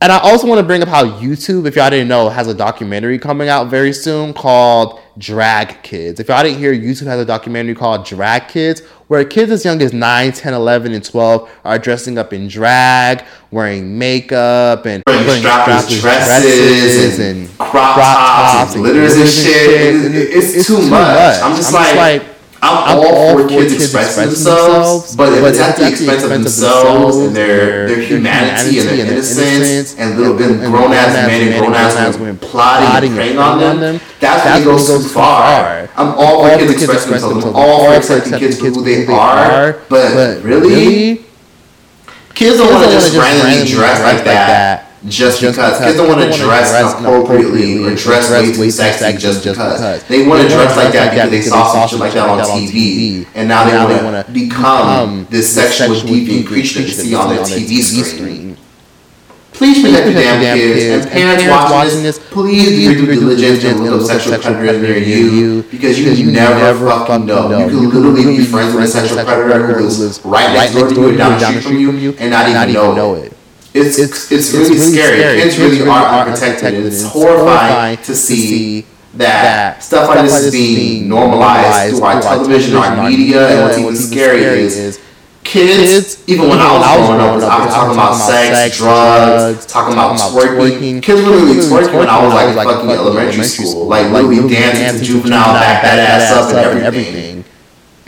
And 0.00 0.12
I 0.12 0.18
also 0.18 0.46
want 0.46 0.60
to 0.60 0.62
bring 0.62 0.80
up 0.80 0.88
how 0.88 1.04
YouTube, 1.04 1.66
if 1.66 1.74
y'all 1.74 1.90
didn't 1.90 2.06
know, 2.06 2.28
has 2.28 2.46
a 2.46 2.54
documentary 2.54 3.18
coming 3.18 3.48
out 3.48 3.66
very 3.66 3.92
soon 3.92 4.32
called 4.32 5.00
Drag 5.18 5.82
Kids. 5.82 6.20
If 6.20 6.28
y'all 6.28 6.44
didn't 6.44 6.58
hear, 6.58 6.72
YouTube 6.72 7.06
has 7.06 7.18
a 7.18 7.24
documentary 7.24 7.74
called 7.74 8.06
Drag 8.06 8.46
Kids, 8.46 8.80
where 9.08 9.24
kids 9.24 9.50
as 9.50 9.64
young 9.64 9.82
as 9.82 9.92
9, 9.92 10.32
10, 10.32 10.54
11, 10.54 10.92
and 10.92 11.04
12 11.04 11.50
are 11.64 11.80
dressing 11.80 12.16
up 12.16 12.32
in 12.32 12.46
drag, 12.46 13.24
wearing 13.50 13.98
makeup, 13.98 14.86
and 14.86 15.02
wearing 15.08 15.42
strapless 15.42 16.00
dresses, 16.00 17.18
and, 17.18 17.48
crop 17.58 17.96
tops, 17.96 18.74
and 18.74 18.84
glitters 18.84 19.16
and 19.16 19.28
shit. 19.28 20.14
It's, 20.14 20.54
it's, 20.54 20.68
too, 20.68 20.88
much. 20.88 21.42
I'm 21.42 21.56
just, 21.56 21.74
I'm 21.74 21.96
like, 21.96 22.22
like 22.22 22.37
I'm, 22.60 22.76
I'm 22.84 22.98
all, 22.98 23.14
all 23.14 23.38
for 23.38 23.48
kids, 23.48 23.72
kids 23.72 23.84
expressing, 23.84 24.26
themselves, 24.26 25.14
but 25.14 25.32
if 25.32 25.44
it's 25.44 25.60
at 25.60 25.76
the 25.76 25.88
expense 25.88 26.24
of 26.24 26.30
themselves 26.30 27.16
and 27.16 27.34
their, 27.34 27.86
their 27.86 28.02
humanity 28.02 28.80
and 28.80 28.88
their 28.88 29.06
innocence 29.06 29.96
and 29.96 30.18
little 30.18 30.36
grown 30.36 30.92
ass 30.92 31.14
men 31.14 31.52
and 31.52 31.60
grown 31.60 31.74
ass 31.74 32.18
women 32.18 32.36
plotting 32.38 33.10
and 33.10 33.16
preying 33.16 33.38
on 33.38 33.58
them, 33.58 34.00
that's 34.18 34.44
when 34.44 34.62
it 34.62 34.64
goes 34.64 34.88
too 34.88 35.08
far. 35.08 35.88
I'm 35.96 36.14
all 36.18 36.42
for 36.42 36.56
kids 36.58 36.72
expressing 36.72 37.10
themselves. 37.12 37.44
I'm 37.44 37.54
all 37.54 37.86
for 37.86 37.96
accepting 37.96 38.38
kids 38.38 38.58
for 38.58 38.66
who 38.66 38.82
they 38.82 39.06
are, 39.06 39.80
but 39.88 40.42
really, 40.42 41.24
kids 42.34 42.58
don't 42.58 42.72
want 42.72 42.84
to 42.86 42.90
just 42.90 43.16
randomly 43.16 43.70
dress 43.70 44.02
like 44.02 44.24
that 44.24 44.87
just, 45.06 45.40
just 45.40 45.56
because. 45.56 45.78
Kids 45.78 45.96
don't 45.96 46.08
want 46.08 46.20
to 46.20 46.36
dress, 46.36 46.72
appropriately 46.94 47.84
or 47.84 47.94
dress 47.94 48.30
way 48.30 48.52
too 48.52 48.70
sexy 48.70 49.16
just 49.18 49.44
because. 49.44 50.02
They 50.08 50.26
want 50.26 50.42
to 50.42 50.48
dress 50.48 50.76
like 50.76 50.92
that 50.92 51.10
because 51.12 51.30
they 51.30 51.42
saw 51.42 51.70
some 51.70 51.88
shit 51.88 52.00
like 52.00 52.14
that 52.14 52.28
on 52.28 52.38
TV, 52.40 53.26
and 53.34 53.48
now 53.48 53.64
they 53.64 54.02
want 54.02 54.26
to 54.26 54.32
become 54.32 55.26
this 55.30 55.54
sexual 55.54 55.94
deviant 55.94 56.46
creature 56.46 56.80
that 56.80 56.88
you 56.88 56.94
see 56.94 57.14
on 57.14 57.34
the 57.34 57.42
TV 57.42 57.82
screen. 57.82 58.56
Please 59.52 59.82
protect 59.82 60.06
the 60.06 60.12
damn 60.12 60.56
kids, 60.56 60.84
and 60.84 61.10
parents 61.10 61.44
watching 61.48 62.02
this, 62.04 62.18
please 62.30 62.68
do 62.68 62.80
your 62.80 62.94
due 62.94 63.36
diligence 63.36 63.64
and 63.64 63.88
up 63.88 64.02
sexual 64.02 64.38
predators 64.38 65.04
near 65.04 65.26
you 65.26 65.62
because 65.64 65.98
you 65.98 66.30
never 66.30 66.78
fucking 66.78 67.26
know. 67.26 67.66
You 67.66 67.90
could 67.90 68.02
literally 68.02 68.36
be 68.36 68.44
friends 68.44 68.74
with 68.74 68.84
a 68.84 68.86
sexual 68.86 69.24
predator 69.24 69.78
who 69.78 69.84
lives 69.86 70.24
right 70.24 70.52
next 70.52 70.74
door 70.74 70.88
to 70.88 70.94
you 70.94 71.08
or 71.08 71.16
down 71.16 71.40
the 71.40 71.60
street 71.60 71.86
from 71.86 71.98
you 71.98 72.14
and 72.20 72.30
not 72.30 72.48
even 72.48 72.72
know 72.94 73.14
it. 73.14 73.32
It's, 73.74 73.98
it's, 73.98 74.32
it's, 74.32 74.52
really, 74.52 74.70
really 74.70 74.78
scary. 74.78 75.18
scary. 75.18 75.40
Kids, 75.42 75.56
Kids 75.56 75.78
really, 75.78 75.90
are 75.90 76.20
unprotected. 76.20 76.74
It's, 76.74 77.02
it's 77.02 77.12
horrifying 77.12 77.98
to 77.98 78.14
see 78.14 78.86
that 79.14 79.82
stuff 79.82 80.08
like 80.08 80.22
this 80.22 80.44
is 80.44 80.52
being 80.52 81.08
normalized 81.08 81.96
through 81.96 82.04
our 82.04 82.20
television, 82.20 82.76
our 82.76 83.08
media, 83.08 83.48
and 83.48 83.64
what's 83.64 83.78
even 83.78 83.96
scary 83.96 84.42
is 84.42 85.00
kids, 85.48 86.28
even 86.28 86.48
when 86.48 86.58
I 86.58 86.76
was 86.76 87.08
growing 87.08 87.20
up, 87.20 87.50
I 87.50 87.64
was 87.64 87.74
talking 87.74 87.94
about 87.94 88.14
sex, 88.14 88.76
drugs, 88.76 89.66
talking 89.66 89.94
about 89.94 90.18
twerking. 90.18 91.02
Kids 91.02 91.22
were 91.22 91.36
literally 91.36 91.60
twerking 91.60 91.98
when 91.98 92.08
I 92.08 92.22
was 92.22 92.34
like 92.34 92.66
fucking 92.66 92.90
elementary 92.90 93.44
school, 93.44 93.86
like 93.86 94.10
literally 94.12 94.48
dancing 94.48 95.00
to 95.00 95.04
juvenile, 95.04 95.54
back 95.54 95.82
that 95.82 95.98
ass 95.98 96.32
up 96.32 96.50
and 96.54 96.84
everything. 96.84 97.44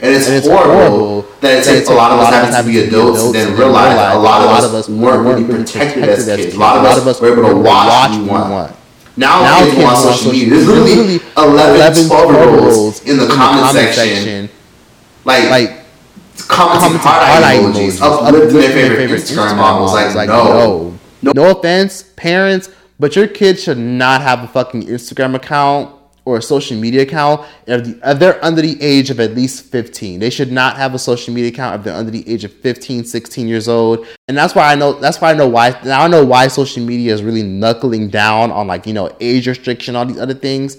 And 0.01 0.15
it's, 0.15 0.27
and 0.27 0.35
it's 0.35 0.47
horrible, 0.47 0.73
horrible 0.73 1.21
that 1.41 1.59
it 1.61 1.63
takes 1.63 1.87
a 1.87 1.93
lot 1.93 2.11
of 2.11 2.19
us 2.19 2.33
having 2.33 2.73
to 2.73 2.79
be 2.79 2.87
adults 2.87 3.23
and 3.23 3.35
then 3.35 3.57
realize 3.57 3.95
that 3.95 4.15
a 4.15 4.19
lot 4.19 4.63
of 4.63 4.73
us 4.73 4.89
weren't 4.89 5.27
really 5.27 5.45
protected 5.45 6.03
as 6.03 6.25
kids. 6.25 6.55
A 6.55 6.59
lot 6.59 6.97
of 6.97 7.05
us 7.05 7.21
were 7.21 7.31
able 7.31 7.47
to 7.47 7.55
watch 7.55 8.09
what 8.11 8.21
we 8.21 8.27
want. 8.27 8.75
Now, 9.15 9.41
now 9.41 9.63
kids 9.63 9.83
on 9.83 9.95
social 10.13 10.31
media. 10.31 10.49
There's 10.49 10.67
literally 10.67 11.19
11, 11.37 12.07
12 12.07 12.31
year 12.31 12.49
olds 12.49 13.05
in 13.05 13.17
the 13.17 13.27
comment 13.27 13.75
section, 13.75 14.49
like, 15.23 15.49
like 15.51 15.85
commenting 16.47 16.97
hard 16.97 17.43
eye 17.43 17.59
emojis, 17.59 18.01
uplifting 18.01 18.59
their 18.59 18.97
favorite 18.97 19.21
Instagram 19.21 19.57
models. 19.57 19.93
Like, 19.93 20.29
no. 20.29 20.97
No 21.21 21.51
offense, 21.51 22.01
parents, 22.15 22.71
but 22.99 23.15
your 23.15 23.27
kids 23.27 23.61
should 23.61 23.77
not 23.77 24.21
have 24.21 24.43
a 24.43 24.47
fucking 24.47 24.83
Instagram 24.83 25.35
account 25.35 25.95
or 26.25 26.37
a 26.37 26.41
social 26.41 26.77
media 26.77 27.01
account 27.01 27.47
if, 27.65 28.19
they're 28.19 28.43
under 28.45 28.61
the 28.61 28.81
age 28.81 29.09
of 29.09 29.19
at 29.19 29.33
least 29.33 29.65
15 29.65 30.19
they 30.19 30.29
should 30.29 30.51
not 30.51 30.77
have 30.77 30.93
a 30.93 30.99
social 30.99 31.33
media 31.33 31.49
account 31.49 31.79
if 31.79 31.83
they're 31.83 31.95
under 31.95 32.11
the 32.11 32.27
age 32.29 32.43
of 32.43 32.53
15 32.53 33.05
16 33.05 33.47
years 33.47 33.67
old. 33.67 34.05
And 34.27 34.37
that's 34.37 34.55
why 34.55 34.71
i 34.71 34.75
know 34.75 34.93
that's 34.93 35.19
why 35.19 35.31
i 35.31 35.33
know 35.33 35.47
why 35.47 35.79
now 35.83 36.03
i 36.03 36.07
know 36.07 36.23
why 36.23 36.47
social 36.47 36.83
media 36.85 37.13
is 37.13 37.23
really 37.23 37.43
knuckling 37.43 38.09
down 38.09 38.51
on 38.51 38.67
like 38.67 38.85
you 38.85 38.93
know 38.93 39.15
age 39.19 39.47
restriction 39.47 39.95
all 39.95 40.05
these 40.05 40.19
other 40.19 40.33
things 40.35 40.77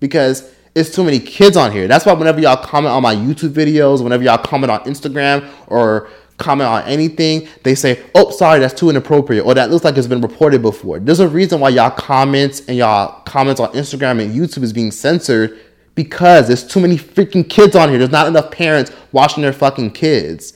because 0.00 0.54
it's 0.74 0.92
too 0.92 1.04
many 1.04 1.20
kids 1.20 1.56
on 1.56 1.70
here. 1.70 1.86
That's 1.86 2.04
why 2.04 2.14
whenever 2.14 2.40
y'all 2.40 2.56
comment 2.56 2.92
on 2.92 3.02
my 3.02 3.14
youtube 3.14 3.50
videos 3.50 4.02
whenever 4.02 4.22
y'all 4.24 4.38
comment 4.38 4.70
on 4.70 4.80
instagram 4.80 5.48
or 5.68 6.08
comment 6.38 6.68
on 6.68 6.82
anything, 6.84 7.48
they 7.62 7.74
say, 7.74 8.00
"Oh, 8.14 8.30
sorry, 8.30 8.60
that's 8.60 8.74
too 8.74 8.90
inappropriate," 8.90 9.44
or 9.44 9.54
"That 9.54 9.70
looks 9.70 9.84
like 9.84 9.96
it's 9.96 10.06
been 10.06 10.20
reported 10.20 10.62
before." 10.62 10.98
There's 10.98 11.20
a 11.20 11.28
reason 11.28 11.60
why 11.60 11.70
y'all 11.70 11.90
comments 11.90 12.62
and 12.66 12.76
y'all 12.76 13.22
comments 13.24 13.60
on 13.60 13.72
Instagram 13.72 14.20
and 14.22 14.34
YouTube 14.34 14.62
is 14.62 14.72
being 14.72 14.90
censored 14.90 15.58
because 15.94 16.48
there's 16.48 16.66
too 16.66 16.80
many 16.80 16.96
freaking 16.96 17.48
kids 17.48 17.76
on 17.76 17.88
here. 17.88 17.98
There's 17.98 18.10
not 18.10 18.26
enough 18.26 18.50
parents 18.50 18.90
watching 19.12 19.42
their 19.42 19.52
fucking 19.52 19.92
kids. 19.92 20.54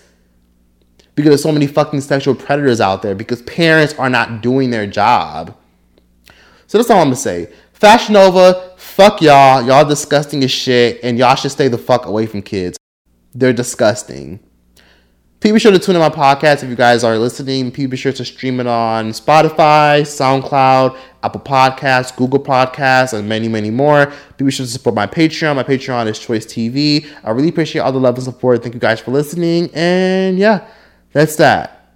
Because 1.14 1.30
there's 1.30 1.42
so 1.42 1.52
many 1.52 1.66
fucking 1.66 2.00
sexual 2.00 2.34
predators 2.34 2.80
out 2.80 3.02
there 3.02 3.14
because 3.14 3.42
parents 3.42 3.94
are 3.94 4.08
not 4.08 4.40
doing 4.40 4.70
their 4.70 4.86
job. 4.86 5.56
So 6.68 6.78
that's 6.78 6.90
all 6.90 6.98
I'm 6.98 7.06
gonna 7.06 7.16
say. 7.16 7.48
Fashion 7.72 8.14
Nova, 8.14 8.72
fuck 8.76 9.22
y'all. 9.22 9.62
Y'all 9.64 9.84
disgusting 9.84 10.42
as 10.44 10.50
shit, 10.50 11.00
and 11.02 11.18
y'all 11.18 11.34
should 11.34 11.50
stay 11.50 11.68
the 11.68 11.78
fuck 11.78 12.06
away 12.06 12.26
from 12.26 12.42
kids. 12.42 12.76
They're 13.34 13.52
disgusting. 13.52 14.40
Please 15.40 15.52
be 15.52 15.58
sure 15.60 15.70
to 15.70 15.78
tune 15.78 15.94
in 15.94 16.00
my 16.00 16.08
podcast 16.08 16.64
if 16.64 16.68
you 16.68 16.74
guys 16.74 17.04
are 17.04 17.16
listening. 17.16 17.70
Please 17.70 17.86
be 17.86 17.96
sure 17.96 18.12
to 18.12 18.24
stream 18.24 18.58
it 18.58 18.66
on 18.66 19.10
Spotify, 19.10 20.00
SoundCloud, 20.00 20.98
Apple 21.22 21.40
Podcasts, 21.40 22.14
Google 22.16 22.40
Podcasts, 22.40 23.16
and 23.16 23.28
many, 23.28 23.46
many 23.46 23.70
more. 23.70 24.06
Please 24.36 24.44
be 24.46 24.50
sure 24.50 24.66
to 24.66 24.72
support 24.72 24.96
my 24.96 25.06
Patreon. 25.06 25.54
My 25.54 25.62
Patreon 25.62 26.08
is 26.08 26.18
Troyce 26.18 26.44
TV. 26.44 27.08
I 27.22 27.30
really 27.30 27.50
appreciate 27.50 27.82
all 27.82 27.92
the 27.92 28.00
love 28.00 28.16
and 28.16 28.24
support. 28.24 28.64
Thank 28.64 28.74
you 28.74 28.80
guys 28.80 28.98
for 28.98 29.12
listening. 29.12 29.70
And 29.74 30.40
yeah, 30.40 30.66
that's 31.12 31.36
that. 31.36 31.94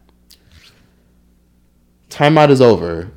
Timeout 2.11 2.51
is 2.51 2.61
over. 2.61 3.11